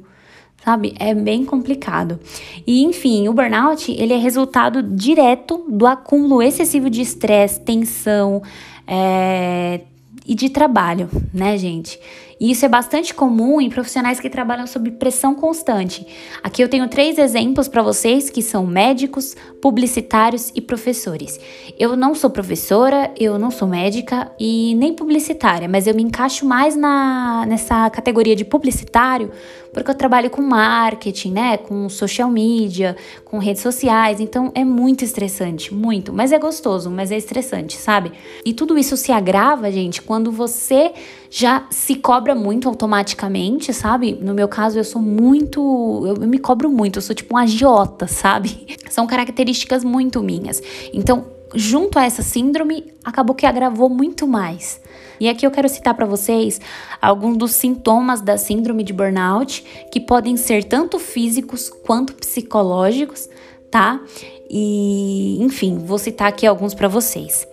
Sabe? 0.64 0.94
É 1.00 1.14
bem 1.14 1.44
complicado. 1.44 2.20
E 2.64 2.84
enfim, 2.84 3.28
o 3.28 3.32
burnout, 3.32 3.90
ele 3.90 4.12
é 4.12 4.16
resultado 4.16 4.82
direto 4.82 5.66
do 5.68 5.86
acúmulo 5.86 6.40
excessivo 6.40 6.88
de 6.88 7.00
estresse, 7.00 7.60
tensão, 7.60 8.40
é, 8.86 9.80
e 10.24 10.34
de 10.34 10.48
trabalho, 10.48 11.08
né, 11.34 11.58
gente? 11.58 11.98
E 12.40 12.50
isso 12.50 12.64
é 12.64 12.68
bastante 12.68 13.12
comum 13.12 13.60
em 13.60 13.68
profissionais 13.68 14.20
que 14.20 14.30
trabalham 14.30 14.66
sob 14.66 14.90
pressão 14.92 15.34
constante. 15.34 16.06
Aqui 16.42 16.62
eu 16.62 16.68
tenho 16.68 16.88
três 16.88 17.18
exemplos 17.18 17.68
para 17.68 17.82
vocês 17.82 18.30
que 18.30 18.42
são 18.42 18.66
médicos, 18.66 19.36
publicitários 19.60 20.52
e 20.54 20.60
professores. 20.60 21.40
Eu 21.78 21.96
não 21.96 22.14
sou 22.14 22.30
professora, 22.30 23.12
eu 23.18 23.38
não 23.38 23.50
sou 23.50 23.66
médica 23.66 24.30
e 24.38 24.74
nem 24.76 24.94
publicitária, 24.94 25.68
mas 25.68 25.86
eu 25.86 25.94
me 25.94 26.02
encaixo 26.02 26.46
mais 26.46 26.76
na, 26.76 27.44
nessa 27.46 27.90
categoria 27.90 28.36
de 28.36 28.44
publicitário 28.44 29.30
porque 29.72 29.90
eu 29.90 29.94
trabalho 29.94 30.30
com 30.30 30.42
marketing, 30.42 31.32
né, 31.32 31.56
com 31.56 31.88
social 31.88 32.30
media, 32.30 32.96
com 33.24 33.38
redes 33.38 33.62
sociais, 33.62 34.20
então 34.20 34.50
é 34.54 34.64
muito 34.64 35.04
estressante, 35.04 35.72
muito, 35.72 36.12
mas 36.12 36.32
é 36.32 36.38
gostoso, 36.38 36.90
mas 36.90 37.12
é 37.12 37.16
estressante, 37.16 37.76
sabe? 37.76 38.12
E 38.44 38.52
tudo 38.52 38.78
isso 38.78 38.96
se 38.96 39.12
agrava, 39.12 39.70
gente, 39.70 40.02
quando 40.02 40.32
você 40.32 40.92
já 41.30 41.66
se 41.70 41.94
cobra 41.94 42.34
muito 42.34 42.68
automaticamente, 42.68 43.72
sabe? 43.72 44.18
No 44.20 44.34
meu 44.34 44.48
caso, 44.48 44.78
eu 44.78 44.84
sou 44.84 45.02
muito. 45.02 46.04
Eu, 46.06 46.26
me 46.26 46.38
cobro 46.38 46.70
muito, 46.70 46.98
eu 46.98 47.02
sou 47.02 47.14
tipo 47.14 47.34
um 47.34 47.38
agiota, 47.38 48.06
sabe? 48.08 48.76
São 48.90 49.06
características 49.06 49.84
muito 49.84 50.22
minhas. 50.22 50.62
Então, 50.92 51.26
junto 51.54 51.98
a 51.98 52.04
essa 52.04 52.22
síndrome, 52.22 52.92
acabou 53.04 53.34
que 53.34 53.46
agravou 53.46 53.88
muito 53.88 54.26
mais. 54.26 54.80
E 55.20 55.28
aqui 55.28 55.46
eu 55.46 55.50
quero 55.50 55.68
citar 55.68 55.94
para 55.94 56.06
vocês 56.06 56.60
alguns 57.02 57.36
dos 57.36 57.52
sintomas 57.52 58.20
da 58.20 58.38
síndrome 58.38 58.84
de 58.84 58.92
burnout, 58.92 59.64
que 59.92 60.00
podem 60.00 60.36
ser 60.36 60.64
tanto 60.64 60.98
físicos 60.98 61.68
quanto 61.68 62.14
psicológicos, 62.14 63.28
tá? 63.70 64.00
E, 64.48 65.42
enfim, 65.42 65.78
vou 65.78 65.98
citar 65.98 66.28
aqui 66.28 66.46
alguns 66.46 66.72
para 66.72 66.88
vocês. 66.88 67.46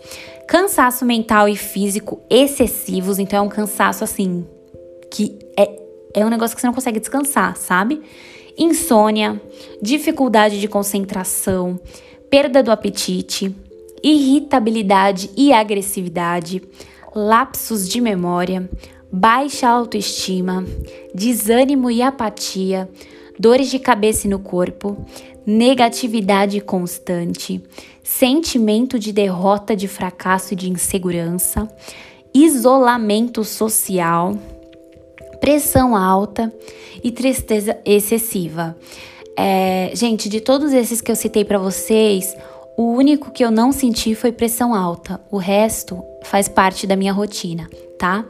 Cansaço 0.48 1.06
mental 1.06 1.50
e 1.50 1.56
físico 1.56 2.22
excessivos, 2.30 3.20
então 3.20 3.40
é 3.40 3.42
um 3.42 3.50
cansaço 3.50 4.04
assim 4.04 4.46
que 5.10 5.38
é, 5.58 5.80
é 6.14 6.26
um 6.26 6.30
negócio 6.30 6.56
que 6.56 6.62
você 6.62 6.68
não 6.68 6.74
consegue 6.74 7.00
descansar, 7.00 7.56
sabe? 7.58 8.02
Insônia, 8.58 9.42
dificuldade 9.82 10.60
de 10.60 10.68
concentração, 10.68 11.80
perda 12.30 12.62
do 12.62 12.72
apetite, 12.72 13.56
irritabilidade 14.04 15.30
e 15.36 15.52
agressividade, 15.52 16.62
lapsos 17.16 17.88
de 17.88 18.00
memória, 18.00 18.70
baixa 19.12 19.68
autoestima, 19.68 20.66
desânimo 21.14 21.90
e 21.90 22.02
apatia, 22.02 22.90
dores 23.40 23.70
de 23.70 23.80
cabeça 23.80 24.28
no 24.28 24.40
corpo, 24.40 24.98
negatividade 25.46 26.60
constante, 26.62 27.62
sentimento 28.04 28.98
de 28.98 29.12
derrota, 29.12 29.76
de 29.76 29.88
fracasso 29.88 30.54
e 30.54 30.56
de 30.56 30.70
insegurança, 30.70 31.68
isolamento 32.34 33.44
social, 33.44 34.38
pressão 35.40 35.96
alta 35.96 36.52
e 37.04 37.12
tristeza 37.12 37.78
excessiva. 37.86 38.76
É, 39.38 39.92
gente, 39.94 40.30
de 40.30 40.40
todos 40.40 40.72
esses 40.74 41.02
que 41.02 41.12
eu 41.12 41.16
citei 41.16 41.44
para 41.44 41.58
vocês, 41.58 42.36
o 42.78 42.92
único 42.92 43.32
que 43.32 43.44
eu 43.44 43.52
não 43.52 43.72
senti 43.72 44.14
foi 44.16 44.32
pressão 44.32 44.74
alta. 44.74 45.20
O 45.32 45.38
resto 45.38 46.04
faz 46.24 46.48
parte 46.48 46.86
da 46.86 46.96
minha 46.96 47.14
rotina, 47.14 47.70
tá? 47.98 48.26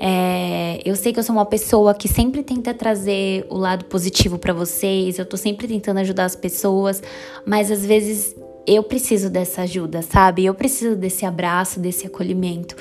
É, 0.00 0.80
eu 0.84 0.94
sei 0.94 1.12
que 1.12 1.18
eu 1.18 1.24
sou 1.24 1.34
uma 1.34 1.44
pessoa 1.44 1.92
que 1.92 2.06
sempre 2.06 2.42
tenta 2.42 2.72
trazer 2.72 3.44
o 3.50 3.56
lado 3.56 3.86
positivo 3.86 4.38
para 4.38 4.52
vocês. 4.52 5.18
Eu 5.18 5.26
tô 5.26 5.36
sempre 5.36 5.66
tentando 5.66 5.98
ajudar 5.98 6.26
as 6.26 6.36
pessoas, 6.36 7.02
mas 7.44 7.70
às 7.70 7.84
vezes 7.84 8.36
eu 8.66 8.82
preciso 8.82 9.28
dessa 9.28 9.62
ajuda, 9.62 10.02
sabe? 10.02 10.44
Eu 10.44 10.54
preciso 10.54 10.94
desse 10.94 11.26
abraço, 11.26 11.80
desse 11.80 12.06
acolhimento. 12.06 12.76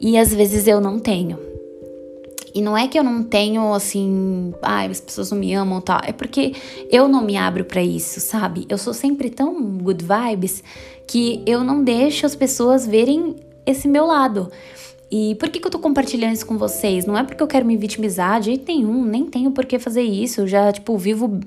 E 0.00 0.16
às 0.16 0.32
vezes 0.32 0.66
eu 0.66 0.80
não 0.80 0.98
tenho. 0.98 1.51
E 2.54 2.60
não 2.60 2.76
é 2.76 2.86
que 2.86 2.98
eu 2.98 3.04
não 3.04 3.22
tenho 3.22 3.72
assim, 3.72 4.52
ai, 4.60 4.86
ah, 4.86 4.90
as 4.90 5.00
pessoas 5.00 5.30
não 5.30 5.38
me 5.38 5.54
amam, 5.54 5.80
tal. 5.80 6.00
É 6.04 6.12
porque 6.12 6.54
eu 6.90 7.08
não 7.08 7.24
me 7.24 7.36
abro 7.36 7.64
para 7.64 7.82
isso, 7.82 8.20
sabe? 8.20 8.66
Eu 8.68 8.76
sou 8.76 8.92
sempre 8.92 9.30
tão 9.30 9.54
good 9.78 10.04
vibes 10.04 10.62
que 11.06 11.42
eu 11.46 11.64
não 11.64 11.82
deixo 11.82 12.26
as 12.26 12.34
pessoas 12.34 12.86
verem 12.86 13.36
esse 13.64 13.88
meu 13.88 14.06
lado. 14.06 14.50
E 15.10 15.34
por 15.34 15.50
que, 15.50 15.60
que 15.60 15.66
eu 15.66 15.70
tô 15.70 15.78
compartilhando 15.78 16.32
isso 16.32 16.46
com 16.46 16.56
vocês? 16.56 17.04
Não 17.04 17.18
é 17.18 17.22
porque 17.22 17.42
eu 17.42 17.46
quero 17.46 17.66
me 17.66 17.76
vitimizar 17.76 18.40
de 18.40 18.46
jeito 18.46 18.66
nenhum, 18.66 19.04
nem 19.04 19.26
tenho 19.26 19.50
por 19.50 19.66
que 19.66 19.78
fazer 19.78 20.02
isso. 20.02 20.40
Eu 20.40 20.46
já, 20.46 20.72
tipo, 20.72 20.96
vivo. 20.96 21.38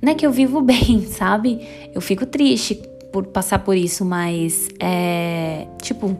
Não 0.00 0.10
é 0.10 0.14
que 0.14 0.26
eu 0.26 0.32
vivo 0.32 0.60
bem, 0.62 1.06
sabe? 1.06 1.60
Eu 1.94 2.00
fico 2.00 2.26
triste 2.26 2.82
por 3.12 3.26
passar 3.26 3.60
por 3.60 3.76
isso, 3.76 4.04
mas 4.04 4.68
é. 4.80 5.68
Tipo, 5.80 6.16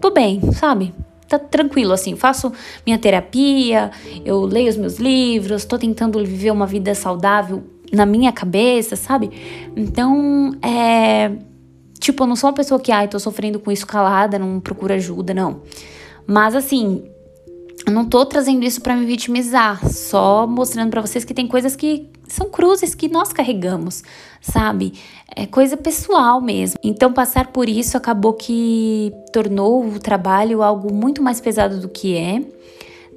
tô 0.00 0.10
bem, 0.10 0.40
sabe? 0.52 0.92
Tá 1.38 1.44
tranquilo, 1.44 1.92
assim, 1.92 2.16
faço 2.16 2.52
minha 2.84 2.98
terapia, 2.98 3.90
eu 4.24 4.40
leio 4.42 4.68
os 4.68 4.76
meus 4.76 4.98
livros, 4.98 5.64
tô 5.64 5.78
tentando 5.78 6.18
viver 6.24 6.50
uma 6.50 6.66
vida 6.66 6.94
saudável 6.94 7.62
na 7.92 8.06
minha 8.06 8.32
cabeça, 8.32 8.96
sabe? 8.96 9.30
Então, 9.76 10.52
é. 10.62 11.30
Tipo, 11.98 12.24
eu 12.24 12.26
não 12.26 12.34
sou 12.34 12.50
uma 12.50 12.54
pessoa 12.54 12.80
que, 12.80 12.90
ai, 12.90 13.06
tô 13.06 13.18
sofrendo 13.18 13.60
com 13.60 13.70
isso 13.70 13.86
calada, 13.86 14.38
não 14.38 14.58
procura 14.58 14.94
ajuda, 14.94 15.32
não. 15.32 15.60
Mas, 16.26 16.56
assim, 16.56 17.04
eu 17.86 17.92
não 17.92 18.04
tô 18.04 18.26
trazendo 18.26 18.64
isso 18.64 18.80
para 18.80 18.96
me 18.96 19.04
vitimizar, 19.04 19.86
só 19.88 20.46
mostrando 20.46 20.90
para 20.90 21.00
vocês 21.00 21.24
que 21.24 21.34
tem 21.34 21.46
coisas 21.46 21.76
que 21.76 22.08
são 22.32 22.48
cruzes 22.48 22.94
que 22.94 23.08
nós 23.08 23.30
carregamos, 23.30 24.02
sabe? 24.40 24.94
É 25.36 25.44
coisa 25.46 25.76
pessoal 25.76 26.40
mesmo. 26.40 26.78
Então, 26.82 27.12
passar 27.12 27.48
por 27.48 27.68
isso 27.68 27.94
acabou 27.94 28.32
que 28.32 29.12
tornou 29.34 29.84
o 29.84 29.98
trabalho 29.98 30.62
algo 30.62 30.90
muito 30.94 31.22
mais 31.22 31.42
pesado 31.42 31.78
do 31.78 31.90
que 31.90 32.16
é, 32.16 32.42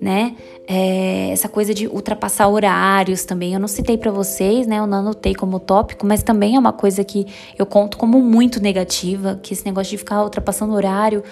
né? 0.01 0.36
É, 0.67 1.29
essa 1.31 1.48
coisa 1.48 1.74
de 1.74 1.88
ultrapassar 1.88 2.50
horários 2.50 3.24
também. 3.24 3.53
Eu 3.53 3.60
não 3.60 3.69
citei 3.69 3.98
para 3.98 4.12
vocês, 4.12 4.67
né? 4.67 4.79
Eu 4.79 4.88
não 4.88 4.98
anotei 4.98 5.34
como 5.34 5.62
tópico, 5.62 6.05
mas 6.05 6.22
também 6.22 6.57
é 6.57 6.60
uma 6.60 6.74
coisa 6.74 7.01
que 7.01 7.25
eu 7.57 7.65
conto 7.65 7.98
como 7.98 8.19
muito 8.22 8.60
negativa, 8.62 9.39
que 9.41 9.53
esse 9.53 9.65
negócio 9.65 9.91
de 9.91 9.98
ficar 9.98 10.24
ultrapassando 10.24 10.74
horário 10.74 11.24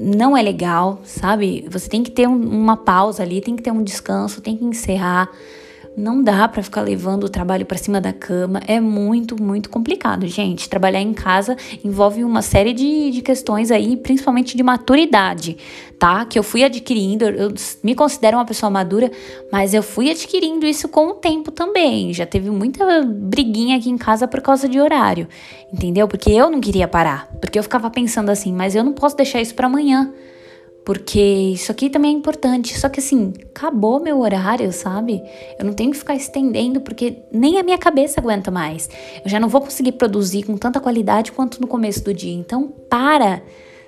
não 0.00 0.34
é 0.34 0.40
legal, 0.40 1.00
sabe? 1.04 1.66
Você 1.70 1.90
tem 1.90 2.02
que 2.02 2.10
ter 2.10 2.26
um, 2.26 2.40
uma 2.40 2.78
pausa 2.78 3.22
ali, 3.22 3.42
tem 3.42 3.54
que 3.54 3.62
ter 3.62 3.70
um 3.70 3.82
descanso, 3.82 4.40
tem 4.40 4.56
que 4.56 4.64
encerrar 4.64 5.28
Não 5.94 6.22
dá 6.22 6.48
para 6.48 6.62
ficar 6.62 6.80
levando 6.80 7.24
o 7.24 7.28
trabalho 7.28 7.66
para 7.66 7.76
cima 7.76 8.00
da 8.00 8.14
cama. 8.14 8.60
É 8.66 8.80
muito, 8.80 9.40
muito 9.40 9.68
complicado, 9.68 10.26
gente. 10.26 10.68
Trabalhar 10.68 11.02
em 11.02 11.12
casa 11.12 11.54
envolve 11.84 12.24
uma 12.24 12.40
série 12.40 12.72
de, 12.72 13.10
de 13.10 13.20
questões 13.20 13.70
aí, 13.70 13.96
principalmente 13.96 14.56
de 14.56 14.62
maturidade, 14.62 15.58
tá? 15.98 16.24
Que 16.24 16.38
eu 16.38 16.42
fui 16.42 16.64
adquirindo. 16.64 17.26
Eu 17.26 17.52
me 17.82 17.94
considero 17.94 18.38
uma 18.38 18.46
pessoa 18.46 18.70
madura, 18.70 19.10
mas 19.52 19.74
eu 19.74 19.82
fui 19.82 20.10
adquirindo 20.10 20.64
isso 20.64 20.88
com 20.88 21.08
o 21.08 21.14
tempo 21.14 21.50
também. 21.50 22.14
Já 22.14 22.24
teve 22.24 22.50
muita 22.50 23.02
briguinha 23.02 23.76
aqui 23.76 23.90
em 23.90 23.98
casa 23.98 24.26
por 24.26 24.40
causa 24.40 24.66
de 24.66 24.80
horário, 24.80 25.28
entendeu? 25.70 26.08
Porque 26.08 26.30
eu 26.30 26.50
não 26.50 26.60
queria 26.60 26.88
parar. 26.88 27.28
Porque 27.38 27.58
eu 27.58 27.62
ficava 27.62 27.90
pensando 27.90 28.30
assim, 28.30 28.50
mas 28.50 28.74
eu 28.74 28.82
não 28.82 28.94
posso 28.94 29.14
deixar 29.14 29.42
isso 29.42 29.54
para 29.54 29.66
amanhã 29.66 30.10
porque 30.84 31.20
isso 31.20 31.70
aqui 31.70 31.88
também 31.88 32.14
é 32.14 32.18
importante. 32.18 32.78
Só 32.78 32.88
que 32.88 33.00
assim, 33.00 33.32
acabou 33.54 34.00
meu 34.00 34.20
horário, 34.20 34.72
sabe? 34.72 35.22
Eu 35.58 35.64
não 35.64 35.72
tenho 35.72 35.90
que 35.92 35.98
ficar 35.98 36.14
estendendo 36.14 36.80
porque 36.80 37.18
nem 37.32 37.58
a 37.58 37.62
minha 37.62 37.78
cabeça 37.78 38.20
aguenta 38.20 38.50
mais. 38.50 38.90
Eu 39.24 39.30
já 39.30 39.38
não 39.38 39.48
vou 39.48 39.60
conseguir 39.60 39.92
produzir 39.92 40.42
com 40.42 40.56
tanta 40.56 40.80
qualidade 40.80 41.32
quanto 41.32 41.60
no 41.60 41.66
começo 41.66 42.02
do 42.02 42.12
dia. 42.12 42.34
Então, 42.34 42.68
para, 42.90 43.42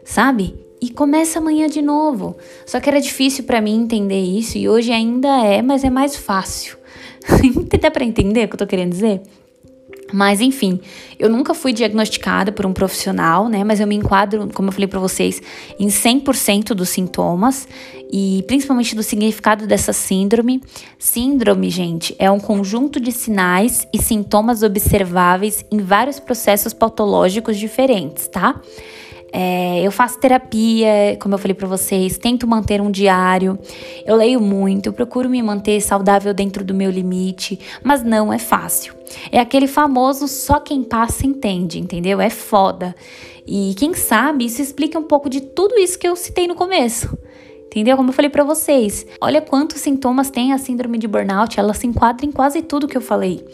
sabe? 0.05 0.55
E 0.81 0.91
começa 0.91 1.39
amanhã 1.39 1.67
de 1.67 1.83
novo. 1.83 2.37
Só 2.65 2.79
que 2.79 2.89
era 2.89 3.01
difícil 3.01 3.45
para 3.45 3.61
mim 3.61 3.83
entender 3.83 4.21
isso 4.21 4.57
e 4.57 4.69
hoje 4.69 4.93
ainda 4.93 5.29
é, 5.45 5.63
mas 5.63 5.83
é 5.83 5.91
mais 5.91 6.15
fácil. 6.15 6.79
Dá 7.81 7.91
para 7.91 8.05
entender 8.05 8.45
o 8.45 8.49
que 8.49 8.55
eu 8.55 8.59
tô 8.59 8.67
querendo 8.67 8.91
dizer? 8.91 9.21
Mas 10.13 10.41
enfim, 10.41 10.81
eu 11.19 11.29
nunca 11.29 11.55
fui 11.55 11.73
diagnosticada 11.73 12.53
por 12.53 12.67
um 12.67 12.73
profissional, 12.73 13.49
né? 13.49 13.65
Mas 13.65 13.81
eu 13.81 13.87
me 13.87 13.95
enquadro, 13.95 14.49
como 14.53 14.69
eu 14.69 14.73
falei 14.73 14.87
para 14.87 15.01
vocês, 15.01 15.41
em 15.79 15.89
100% 15.89 16.75
dos 16.75 16.91
sintomas 16.91 17.67
e 18.13 18.45
principalmente 18.47 18.95
do 18.95 19.03
significado 19.03 19.67
dessa 19.67 19.93
síndrome. 19.93 20.63
Síndrome, 20.99 21.71
gente, 21.71 22.15
é 22.19 22.31
um 22.31 22.39
conjunto 22.39 23.01
de 23.01 23.11
sinais 23.11 23.89
e 23.93 23.99
sintomas 23.99 24.63
observáveis 24.63 25.65
em 25.71 25.79
vários 25.79 26.21
processos 26.21 26.73
patológicos 26.73 27.59
diferentes, 27.59 28.29
tá? 28.29 28.61
É, 29.37 29.83
eu 29.83 29.91
faço 29.91 30.21
terapia, 30.21 31.19
como 31.21 31.35
eu 31.35 31.39
falei 31.39 31.57
para 31.57 31.67
vocês, 31.67 32.17
tento 32.17 32.47
manter 32.47 32.81
um 32.81 32.89
diário, 32.89 33.59
eu 34.07 34.15
leio 34.15 34.41
muito, 34.41 34.87
eu 34.87 34.93
procuro 34.93 35.29
me 35.29 35.43
manter 35.43 35.81
saudável 35.81 36.33
dentro 36.33 36.65
do 36.65 36.73
meu 36.73 36.89
limite, 36.89 37.59
mas 37.83 38.05
não 38.05 38.33
é 38.33 38.39
fácil. 38.39 38.95
É 39.33 39.41
aquele 39.41 39.67
famoso 39.67 40.29
só 40.29 40.61
quem 40.61 40.85
passa 40.85 41.27
entende, 41.27 41.81
entendeu? 41.81 42.21
É 42.21 42.31
foda. 42.31 42.95
E 43.45 43.75
quem 43.77 43.93
sabe 43.93 44.45
isso 44.45 44.63
explica 44.63 45.01
um 45.01 45.03
pouco 45.03 45.29
de 45.29 45.41
tudo 45.41 45.77
isso 45.81 45.99
que 45.99 46.07
eu 46.07 46.15
citei 46.15 46.47
no 46.47 46.55
começo. 46.55 47.19
Entendeu? 47.67 47.97
Como 47.97 48.11
eu 48.11 48.13
falei 48.13 48.31
para 48.31 48.45
vocês, 48.45 49.05
olha 49.21 49.43
quantos 49.43 49.81
sintomas 49.81 50.31
tem 50.31 50.53
a 50.53 50.59
síndrome 50.59 50.97
de 50.97 51.09
burnout, 51.09 51.59
ela 51.59 51.75
se 51.75 51.89
enquadra 51.89 52.25
em 52.25 52.31
quase 52.31 52.63
tudo 52.63 52.87
que 52.87 52.97
eu 52.97 53.01
falei. 53.01 53.45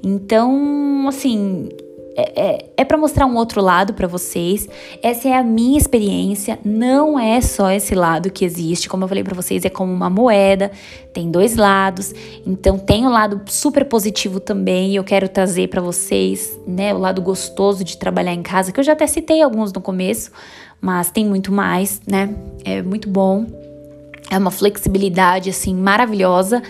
Então, 0.00 1.08
assim, 1.08 1.70
é, 2.16 2.40
é, 2.40 2.70
é 2.78 2.84
para 2.84 2.96
mostrar 2.96 3.26
um 3.26 3.36
outro 3.36 3.60
lado 3.60 3.94
para 3.94 4.06
vocês. 4.06 4.68
Essa 5.02 5.28
é 5.28 5.34
a 5.34 5.42
minha 5.42 5.76
experiência, 5.76 6.58
não 6.64 7.18
é 7.18 7.40
só 7.40 7.70
esse 7.70 7.94
lado 7.94 8.30
que 8.30 8.44
existe. 8.44 8.88
Como 8.88 9.04
eu 9.04 9.08
falei 9.08 9.24
para 9.24 9.34
vocês, 9.34 9.64
é 9.64 9.68
como 9.68 9.92
uma 9.92 10.08
moeda, 10.08 10.70
tem 11.12 11.30
dois 11.30 11.56
lados. 11.56 12.14
Então 12.46 12.78
tem 12.78 13.04
o 13.04 13.08
um 13.08 13.12
lado 13.12 13.40
super 13.46 13.84
positivo 13.84 14.40
também. 14.40 14.94
Eu 14.94 15.04
quero 15.04 15.28
trazer 15.28 15.68
para 15.68 15.80
vocês, 15.80 16.58
né, 16.66 16.94
o 16.94 16.98
lado 16.98 17.20
gostoso 17.20 17.82
de 17.82 17.96
trabalhar 17.96 18.32
em 18.32 18.42
casa, 18.42 18.72
que 18.72 18.78
eu 18.78 18.84
já 18.84 18.92
até 18.92 19.06
citei 19.06 19.42
alguns 19.42 19.72
no 19.72 19.80
começo, 19.80 20.30
mas 20.80 21.10
tem 21.10 21.24
muito 21.24 21.50
mais, 21.52 22.00
né? 22.06 22.34
É 22.64 22.82
muito 22.82 23.08
bom. 23.08 23.73
É 24.30 24.38
uma 24.38 24.50
flexibilidade 24.50 25.50
assim 25.50 25.74
maravilhosa. 25.74 26.62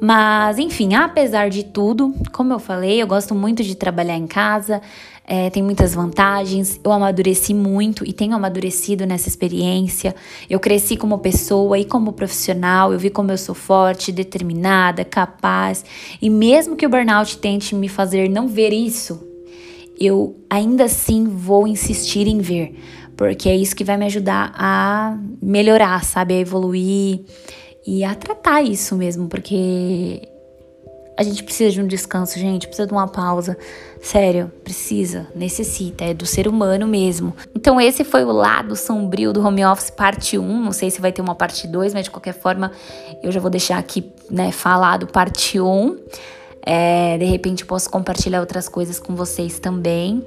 Mas, 0.00 0.58
enfim, 0.58 0.94
apesar 0.94 1.48
de 1.48 1.62
tudo, 1.62 2.12
como 2.32 2.52
eu 2.52 2.58
falei, 2.58 3.00
eu 3.00 3.06
gosto 3.06 3.34
muito 3.34 3.62
de 3.62 3.76
trabalhar 3.76 4.16
em 4.16 4.26
casa, 4.26 4.82
é, 5.24 5.48
tem 5.48 5.62
muitas 5.62 5.94
vantagens. 5.94 6.80
Eu 6.82 6.90
amadureci 6.90 7.54
muito 7.54 8.04
e 8.04 8.12
tenho 8.12 8.34
amadurecido 8.34 9.06
nessa 9.06 9.28
experiência. 9.28 10.14
Eu 10.50 10.58
cresci 10.58 10.96
como 10.96 11.18
pessoa 11.18 11.78
e 11.78 11.84
como 11.84 12.12
profissional. 12.12 12.92
Eu 12.92 12.98
vi 12.98 13.10
como 13.10 13.30
eu 13.30 13.38
sou 13.38 13.54
forte, 13.54 14.10
determinada, 14.10 15.04
capaz. 15.04 15.84
E 16.20 16.28
mesmo 16.28 16.74
que 16.74 16.84
o 16.84 16.90
burnout 16.90 17.38
tente 17.38 17.74
me 17.74 17.88
fazer 17.88 18.28
não 18.28 18.48
ver 18.48 18.72
isso, 18.72 19.22
eu 19.98 20.36
ainda 20.50 20.84
assim 20.84 21.28
vou 21.28 21.66
insistir 21.66 22.26
em 22.26 22.38
ver, 22.38 22.74
porque 23.22 23.48
é 23.48 23.54
isso 23.54 23.76
que 23.76 23.84
vai 23.84 23.96
me 23.96 24.04
ajudar 24.06 24.52
a 24.56 25.16
melhorar, 25.40 26.04
sabe? 26.04 26.34
A 26.34 26.38
evoluir 26.38 27.20
e 27.86 28.02
a 28.02 28.16
tratar 28.16 28.62
isso 28.62 28.96
mesmo, 28.96 29.28
porque 29.28 30.28
a 31.16 31.22
gente 31.22 31.44
precisa 31.44 31.70
de 31.70 31.80
um 31.80 31.86
descanso, 31.86 32.36
gente, 32.36 32.66
precisa 32.66 32.88
de 32.88 32.92
uma 32.92 33.06
pausa. 33.06 33.56
Sério, 34.00 34.50
precisa, 34.64 35.28
necessita, 35.36 36.04
é 36.04 36.12
do 36.12 36.26
ser 36.26 36.48
humano 36.48 36.84
mesmo. 36.84 37.32
Então, 37.54 37.80
esse 37.80 38.02
foi 38.02 38.24
o 38.24 38.32
lado 38.32 38.74
sombrio 38.74 39.32
do 39.32 39.40
home 39.40 39.64
office, 39.64 39.88
parte 39.88 40.36
1. 40.36 40.60
Não 40.60 40.72
sei 40.72 40.90
se 40.90 41.00
vai 41.00 41.12
ter 41.12 41.22
uma 41.22 41.36
parte 41.36 41.68
2, 41.68 41.94
mas 41.94 42.04
de 42.04 42.10
qualquer 42.10 42.34
forma, 42.34 42.72
eu 43.22 43.30
já 43.30 43.38
vou 43.38 43.50
deixar 43.50 43.78
aqui, 43.78 44.04
né, 44.28 44.50
falado 44.50 45.06
parte 45.06 45.60
1. 45.60 45.96
É, 46.66 47.16
de 47.18 47.24
repente, 47.24 47.64
posso 47.64 47.88
compartilhar 47.88 48.40
outras 48.40 48.68
coisas 48.68 48.98
com 48.98 49.14
vocês 49.14 49.60
também. 49.60 50.24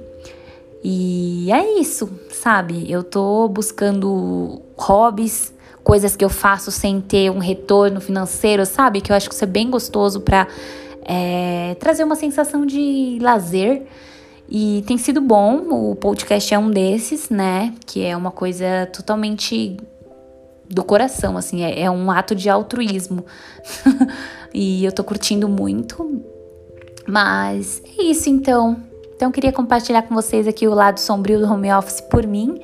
E 0.88 1.50
é 1.50 1.80
isso, 1.80 2.08
sabe? 2.30 2.88
Eu 2.88 3.02
tô 3.02 3.48
buscando 3.48 4.62
hobbies 4.76 5.52
coisas 5.82 6.14
que 6.14 6.24
eu 6.24 6.28
faço 6.30 6.70
sem 6.70 7.00
ter 7.00 7.28
um 7.28 7.40
retorno 7.40 8.00
financeiro, 8.00 8.64
sabe? 8.64 9.00
Que 9.00 9.10
eu 9.10 9.16
acho 9.16 9.28
que 9.28 9.34
isso 9.34 9.42
é 9.42 9.48
bem 9.48 9.68
gostoso 9.68 10.20
para 10.20 10.46
é, 11.04 11.74
trazer 11.80 12.04
uma 12.04 12.14
sensação 12.14 12.64
de 12.64 13.18
lazer. 13.20 13.82
E 14.48 14.84
tem 14.86 14.96
sido 14.96 15.20
bom, 15.20 15.56
o 15.72 15.96
podcast 15.96 16.54
é 16.54 16.58
um 16.58 16.70
desses, 16.70 17.30
né? 17.30 17.74
Que 17.84 18.04
é 18.04 18.16
uma 18.16 18.30
coisa 18.30 18.88
totalmente 18.92 19.76
do 20.70 20.84
coração, 20.84 21.36
assim, 21.36 21.64
é, 21.64 21.80
é 21.80 21.90
um 21.90 22.12
ato 22.12 22.32
de 22.32 22.48
altruísmo. 22.48 23.26
e 24.54 24.84
eu 24.84 24.92
tô 24.92 25.02
curtindo 25.02 25.48
muito. 25.48 26.22
Mas 27.08 27.82
é 27.98 28.04
isso 28.04 28.30
então. 28.30 28.85
Então 29.16 29.32
queria 29.32 29.50
compartilhar 29.50 30.02
com 30.02 30.14
vocês 30.14 30.46
aqui 30.46 30.68
o 30.68 30.74
lado 30.74 31.00
sombrio 31.00 31.38
do 31.38 31.50
home 31.50 31.72
office 31.72 32.02
por 32.02 32.26
mim, 32.26 32.60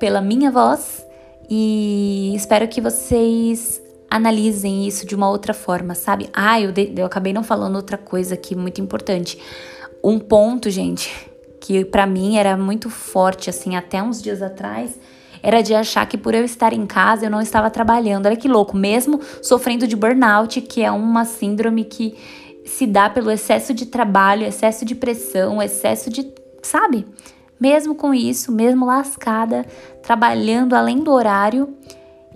pela 0.00 0.22
minha 0.22 0.50
voz. 0.50 1.06
E 1.48 2.32
espero 2.34 2.66
que 2.66 2.80
vocês 2.80 3.82
analisem 4.10 4.86
isso 4.86 5.06
de 5.06 5.14
uma 5.14 5.28
outra 5.28 5.52
forma, 5.52 5.94
sabe? 5.94 6.30
Ah, 6.32 6.58
eu, 6.58 6.72
de, 6.72 6.94
eu 6.96 7.04
acabei 7.04 7.34
não 7.34 7.42
falando 7.42 7.76
outra 7.76 7.98
coisa 7.98 8.34
aqui 8.34 8.56
muito 8.56 8.80
importante. 8.80 9.38
Um 10.02 10.18
ponto, 10.18 10.70
gente, 10.70 11.12
que 11.60 11.84
para 11.84 12.06
mim 12.06 12.38
era 12.38 12.56
muito 12.56 12.88
forte, 12.88 13.50
assim, 13.50 13.76
até 13.76 14.02
uns 14.02 14.22
dias 14.22 14.40
atrás, 14.40 14.98
era 15.42 15.60
de 15.60 15.74
achar 15.74 16.06
que 16.06 16.16
por 16.16 16.34
eu 16.34 16.46
estar 16.46 16.72
em 16.72 16.86
casa 16.86 17.26
eu 17.26 17.30
não 17.30 17.42
estava 17.42 17.68
trabalhando. 17.68 18.24
Olha 18.24 18.36
que 18.36 18.48
louco, 18.48 18.74
mesmo 18.74 19.20
sofrendo 19.42 19.86
de 19.86 19.94
burnout, 19.94 20.62
que 20.62 20.82
é 20.82 20.90
uma 20.90 21.26
síndrome 21.26 21.84
que 21.84 22.14
se 22.64 22.86
dá 22.86 23.10
pelo 23.10 23.30
excesso 23.30 23.74
de 23.74 23.86
trabalho, 23.86 24.46
excesso 24.46 24.84
de 24.84 24.94
pressão, 24.94 25.62
excesso 25.62 26.10
de. 26.10 26.32
Sabe? 26.62 27.06
Mesmo 27.60 27.94
com 27.94 28.12
isso, 28.12 28.50
mesmo 28.50 28.86
lascada, 28.86 29.64
trabalhando 30.02 30.74
além 30.74 30.98
do 30.98 31.12
horário, 31.12 31.74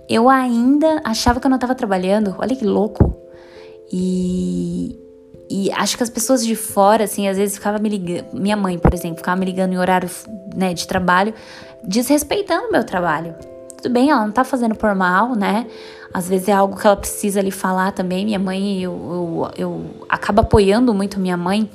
eu 0.07 0.29
ainda 0.29 1.01
achava 1.03 1.39
que 1.39 1.45
eu 1.45 1.49
não 1.49 1.57
estava 1.57 1.75
trabalhando. 1.75 2.35
Olha 2.37 2.55
que 2.55 2.65
louco. 2.65 3.15
E, 3.91 4.97
e 5.49 5.71
acho 5.71 5.97
que 5.97 6.03
as 6.03 6.09
pessoas 6.09 6.45
de 6.45 6.55
fora, 6.55 7.03
assim, 7.03 7.27
às 7.27 7.37
vezes 7.37 7.55
ficava 7.55 7.79
me 7.79 7.89
ligando. 7.89 8.33
Minha 8.33 8.55
mãe, 8.55 8.77
por 8.77 8.93
exemplo, 8.93 9.17
ficava 9.17 9.39
me 9.39 9.45
ligando 9.45 9.73
em 9.73 9.77
horário 9.77 10.09
né, 10.55 10.73
de 10.73 10.87
trabalho, 10.87 11.33
desrespeitando 11.83 12.67
o 12.67 12.71
meu 12.71 12.83
trabalho. 12.83 13.35
Tudo 13.81 13.93
bem, 13.93 14.09
ela 14.09 14.25
não 14.25 14.31
tá 14.31 14.43
fazendo 14.43 14.75
por 14.75 14.93
mal, 14.95 15.35
né? 15.35 15.67
Às 16.13 16.27
vezes 16.27 16.47
é 16.47 16.51
algo 16.51 16.75
que 16.75 16.85
ela 16.85 16.95
precisa 16.95 17.39
ali 17.39 17.51
falar 17.51 17.91
também. 17.91 18.25
Minha 18.25 18.39
mãe, 18.39 18.81
eu, 18.81 18.91
eu, 18.91 19.51
eu 19.57 19.85
acabo 20.09 20.41
apoiando 20.41 20.93
muito 20.93 21.19
minha 21.19 21.37
mãe. 21.37 21.69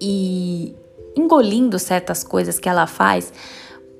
E, 0.00 0.74
engolindo 1.16 1.78
certas 1.78 2.22
coisas 2.22 2.58
que 2.58 2.68
ela 2.68 2.86
faz, 2.86 3.32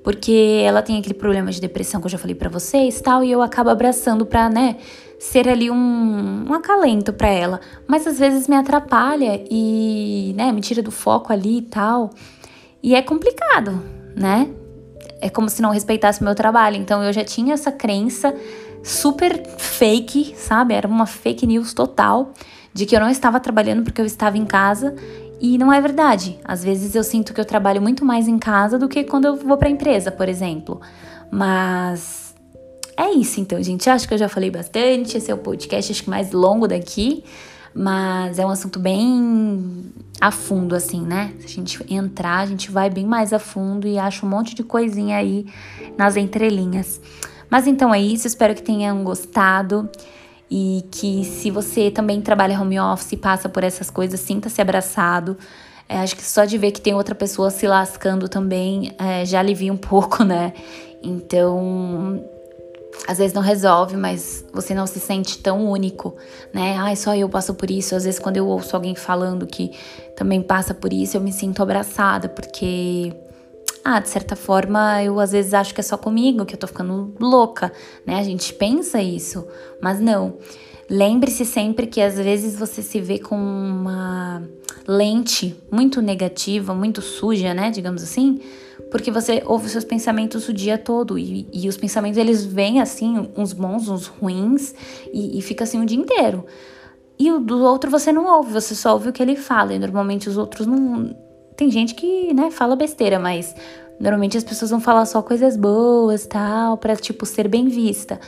porque 0.03 0.61
ela 0.63 0.81
tem 0.81 0.99
aquele 0.99 1.15
problema 1.15 1.51
de 1.51 1.59
depressão 1.59 1.99
que 1.99 2.05
eu 2.05 2.11
já 2.11 2.17
falei 2.17 2.35
para 2.35 2.49
vocês, 2.49 3.01
tal, 3.01 3.23
e 3.23 3.31
eu 3.31 3.41
acabo 3.41 3.69
abraçando 3.69 4.25
para, 4.25 4.47
né, 4.49 4.77
ser 5.19 5.49
ali 5.49 5.71
um, 5.71 6.45
um 6.47 6.53
acalento 6.53 7.11
para 7.11 7.27
ela, 7.27 7.59
mas 7.87 8.05
às 8.05 8.19
vezes 8.19 8.47
me 8.47 8.55
atrapalha 8.55 9.43
e, 9.49 10.33
né, 10.37 10.51
me 10.51 10.61
tira 10.61 10.81
do 10.83 10.91
foco 10.91 11.33
ali 11.33 11.57
e 11.57 11.61
tal. 11.63 12.11
E 12.83 12.93
é 12.93 13.01
complicado, 13.01 13.81
né? 14.15 14.47
É 15.21 15.29
como 15.29 15.49
se 15.49 15.61
não 15.61 15.71
respeitasse 15.71 16.23
meu 16.23 16.35
trabalho. 16.35 16.77
Então 16.77 17.03
eu 17.03 17.11
já 17.11 17.23
tinha 17.23 17.53
essa 17.53 17.71
crença 17.71 18.35
super 18.83 19.45
fake, 19.57 20.35
sabe? 20.37 20.73
Era 20.73 20.87
uma 20.87 21.05
fake 21.05 21.45
news 21.45 21.73
total 21.73 22.33
de 22.73 22.85
que 22.85 22.95
eu 22.95 22.99
não 22.99 23.09
estava 23.09 23.39
trabalhando 23.39 23.83
porque 23.83 23.99
eu 23.99 24.05
estava 24.05 24.37
em 24.37 24.45
casa 24.45 24.95
e 25.39 25.57
não 25.57 25.71
é 25.71 25.81
verdade. 25.81 26.39
Às 26.43 26.63
vezes 26.63 26.95
eu 26.95 27.03
sinto 27.03 27.33
que 27.33 27.41
eu 27.41 27.45
trabalho 27.45 27.81
muito 27.81 28.05
mais 28.05 28.27
em 28.27 28.37
casa 28.37 28.77
do 28.77 28.87
que 28.87 29.03
quando 29.03 29.25
eu 29.25 29.35
vou 29.35 29.57
para 29.57 29.67
a 29.67 29.71
empresa, 29.71 30.11
por 30.11 30.29
exemplo. 30.29 30.79
Mas 31.31 32.35
é 32.95 33.11
isso 33.11 33.39
então, 33.39 33.61
gente. 33.61 33.89
Acho 33.89 34.07
que 34.07 34.13
eu 34.13 34.17
já 34.17 34.29
falei 34.29 34.49
bastante. 34.49 35.17
Esse 35.17 35.31
é 35.31 35.33
o 35.33 35.37
podcast 35.37 35.91
acho 35.91 36.03
que 36.03 36.09
mais 36.09 36.31
longo 36.31 36.67
daqui. 36.67 37.23
Mas 37.77 38.39
é 38.39 38.45
um 38.45 38.49
assunto 38.49 38.79
bem 38.79 39.93
a 40.19 40.31
fundo, 40.31 40.75
assim, 40.75 41.01
né? 41.01 41.31
Se 41.39 41.45
a 41.45 41.49
gente 41.49 41.93
entrar, 41.93 42.39
a 42.39 42.45
gente 42.47 42.71
vai 42.71 42.89
bem 42.89 43.05
mais 43.05 43.31
a 43.31 43.37
fundo 43.37 43.87
e 43.87 43.99
acha 43.99 44.25
um 44.25 44.29
monte 44.29 44.55
de 44.55 44.63
coisinha 44.63 45.17
aí 45.17 45.45
nas 45.95 46.17
entrelinhas. 46.17 46.99
Mas 47.47 47.67
então 47.67 47.93
é 47.93 48.01
isso, 48.01 48.25
espero 48.25 48.55
que 48.55 48.63
tenham 48.63 49.03
gostado 49.03 49.87
e 50.49 50.85
que 50.89 51.23
se 51.23 51.51
você 51.51 51.91
também 51.91 52.19
trabalha 52.19 52.59
home 52.59 52.79
office 52.79 53.11
e 53.11 53.17
passa 53.17 53.47
por 53.47 53.63
essas 53.63 53.91
coisas, 53.91 54.19
sinta-se 54.19 54.59
abraçado. 54.59 55.37
É, 55.87 55.99
acho 55.99 56.15
que 56.15 56.23
só 56.23 56.45
de 56.45 56.57
ver 56.57 56.71
que 56.71 56.81
tem 56.81 56.95
outra 56.95 57.13
pessoa 57.13 57.51
se 57.51 57.67
lascando 57.67 58.27
também 58.27 58.91
é, 58.97 59.23
já 59.23 59.39
alivia 59.39 59.71
um 59.71 59.77
pouco, 59.77 60.23
né? 60.23 60.51
Então, 61.03 62.23
às 63.05 63.17
vezes 63.17 63.33
não 63.33 63.41
resolve, 63.41 63.95
mas 63.95 64.45
você 64.53 64.73
não 64.73 64.87
se 64.87 64.99
sente 64.99 65.37
tão 65.39 65.69
único, 65.69 66.15
né? 66.53 66.75
Ai, 66.77 66.95
só 66.95 67.15
eu 67.15 67.29
passo 67.29 67.53
por 67.53 67.69
isso. 67.69 67.95
Às 67.95 68.05
vezes, 68.05 68.19
quando 68.19 68.37
eu 68.37 68.47
ouço 68.47 68.75
alguém 68.75 68.95
falando 68.95 69.45
que 69.45 69.71
também 70.15 70.41
passa 70.41 70.73
por 70.73 70.91
isso, 70.91 71.17
eu 71.17 71.21
me 71.21 71.31
sinto 71.31 71.61
abraçada, 71.61 72.27
porque. 72.29 73.13
Ah, 73.83 74.01
de 74.01 74.09
certa 74.09 74.35
forma, 74.35 75.01
eu 75.01 75.17
às 75.17 75.31
vezes 75.31 75.53
acho 75.53 75.73
que 75.73 75.79
é 75.79 75.83
só 75.83 75.97
comigo, 75.97 76.45
que 76.45 76.55
eu 76.55 76.59
tô 76.59 76.67
ficando 76.67 77.13
louca, 77.19 77.71
né? 78.05 78.15
A 78.19 78.23
gente 78.23 78.53
pensa 78.53 79.01
isso, 79.01 79.47
mas 79.81 79.99
não. 79.99 80.37
Lembre-se 80.89 81.45
sempre 81.45 81.87
que 81.87 82.01
às 82.01 82.15
vezes 82.15 82.57
você 82.57 82.81
se 82.81 82.99
vê 82.99 83.17
com 83.17 83.35
uma 83.37 84.43
lente 84.85 85.55
muito 85.71 86.01
negativa, 86.01 86.73
muito 86.73 87.01
suja, 87.01 87.53
né? 87.53 87.71
Digamos 87.71 88.03
assim 88.03 88.41
porque 88.89 89.11
você 89.11 89.43
ouve 89.45 89.69
seus 89.69 89.83
pensamentos 89.83 90.47
o 90.47 90.53
dia 90.53 90.77
todo 90.77 91.17
e, 91.17 91.47
e 91.51 91.67
os 91.67 91.77
pensamentos 91.77 92.17
eles 92.17 92.45
vêm 92.45 92.81
assim, 92.81 93.29
uns 93.35 93.53
bons, 93.53 93.89
uns 93.89 94.07
ruins 94.07 94.73
e, 95.13 95.37
e 95.37 95.41
fica 95.41 95.63
assim 95.63 95.81
o 95.81 95.85
dia 95.85 95.97
inteiro. 95.97 96.45
E 97.19 97.31
o 97.31 97.39
do 97.39 97.59
outro 97.63 97.89
você 97.89 98.11
não 98.11 98.25
ouve, 98.25 98.53
você 98.53 98.75
só 98.75 98.93
ouve 98.93 99.09
o 99.09 99.13
que 99.13 99.21
ele 99.21 99.35
fala. 99.35 99.73
E 99.73 99.79
normalmente 99.79 100.29
os 100.29 100.37
outros 100.37 100.67
não. 100.67 101.15
Tem 101.55 101.71
gente 101.71 101.95
que, 101.95 102.33
né, 102.33 102.51
fala 102.51 102.75
besteira, 102.75 103.17
mas 103.17 103.55
normalmente 103.99 104.37
as 104.37 104.43
pessoas 104.43 104.69
vão 104.69 104.79
falar 104.79 105.05
só 105.05 105.23
coisas 105.23 105.57
boas, 105.57 106.27
tal, 106.27 106.77
para 106.77 106.95
tipo 106.95 107.25
ser 107.25 107.47
bem 107.47 107.67
vista. 107.67 108.19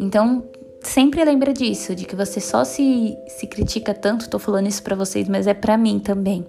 Então, 0.00 0.44
sempre 0.82 1.24
lembra 1.24 1.52
disso, 1.52 1.94
de 1.94 2.04
que 2.04 2.14
você 2.14 2.40
só 2.40 2.64
se, 2.64 3.16
se 3.28 3.46
critica 3.46 3.92
tanto, 3.94 4.28
tô 4.28 4.38
falando 4.38 4.66
isso 4.66 4.82
para 4.82 4.96
vocês, 4.96 5.28
mas 5.28 5.46
é 5.46 5.54
para 5.54 5.76
mim 5.76 5.98
também. 5.98 6.46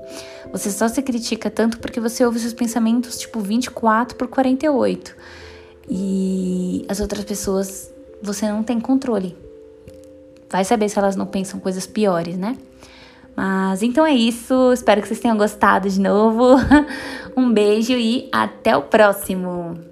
Você 0.52 0.72
só 0.72 0.88
se 0.88 1.02
critica 1.02 1.50
tanto 1.50 1.80
porque 1.80 2.00
você 2.00 2.26
ouve 2.26 2.40
seus 2.40 2.54
pensamentos 2.54 3.18
tipo 3.20 3.40
24 3.40 4.18
por 4.18 4.28
48. 4.28 5.16
E 5.90 6.86
as 6.88 7.00
outras 7.00 7.24
pessoas 7.26 7.92
você 8.22 8.48
não 8.48 8.64
tem 8.64 8.80
controle. 8.80 9.36
Vai 10.50 10.66
saber 10.66 10.90
se 10.90 10.98
elas 10.98 11.16
não 11.16 11.26
pensam 11.26 11.60
coisas 11.60 11.86
piores, 11.86 12.38
né? 12.38 12.58
Mas 13.36 13.82
então 13.84 14.06
é 14.06 14.14
isso. 14.14 14.74
Espero 14.74 15.02
que 15.02 15.08
vocês 15.08 15.20
tenham 15.20 15.38
gostado 15.38 15.90
de 15.90 16.00
novo. 16.00 16.56
um 17.38 17.52
beijo 17.52 17.94
e 17.94 18.28
até 18.32 18.76
o 18.76 18.82
próximo! 18.84 19.89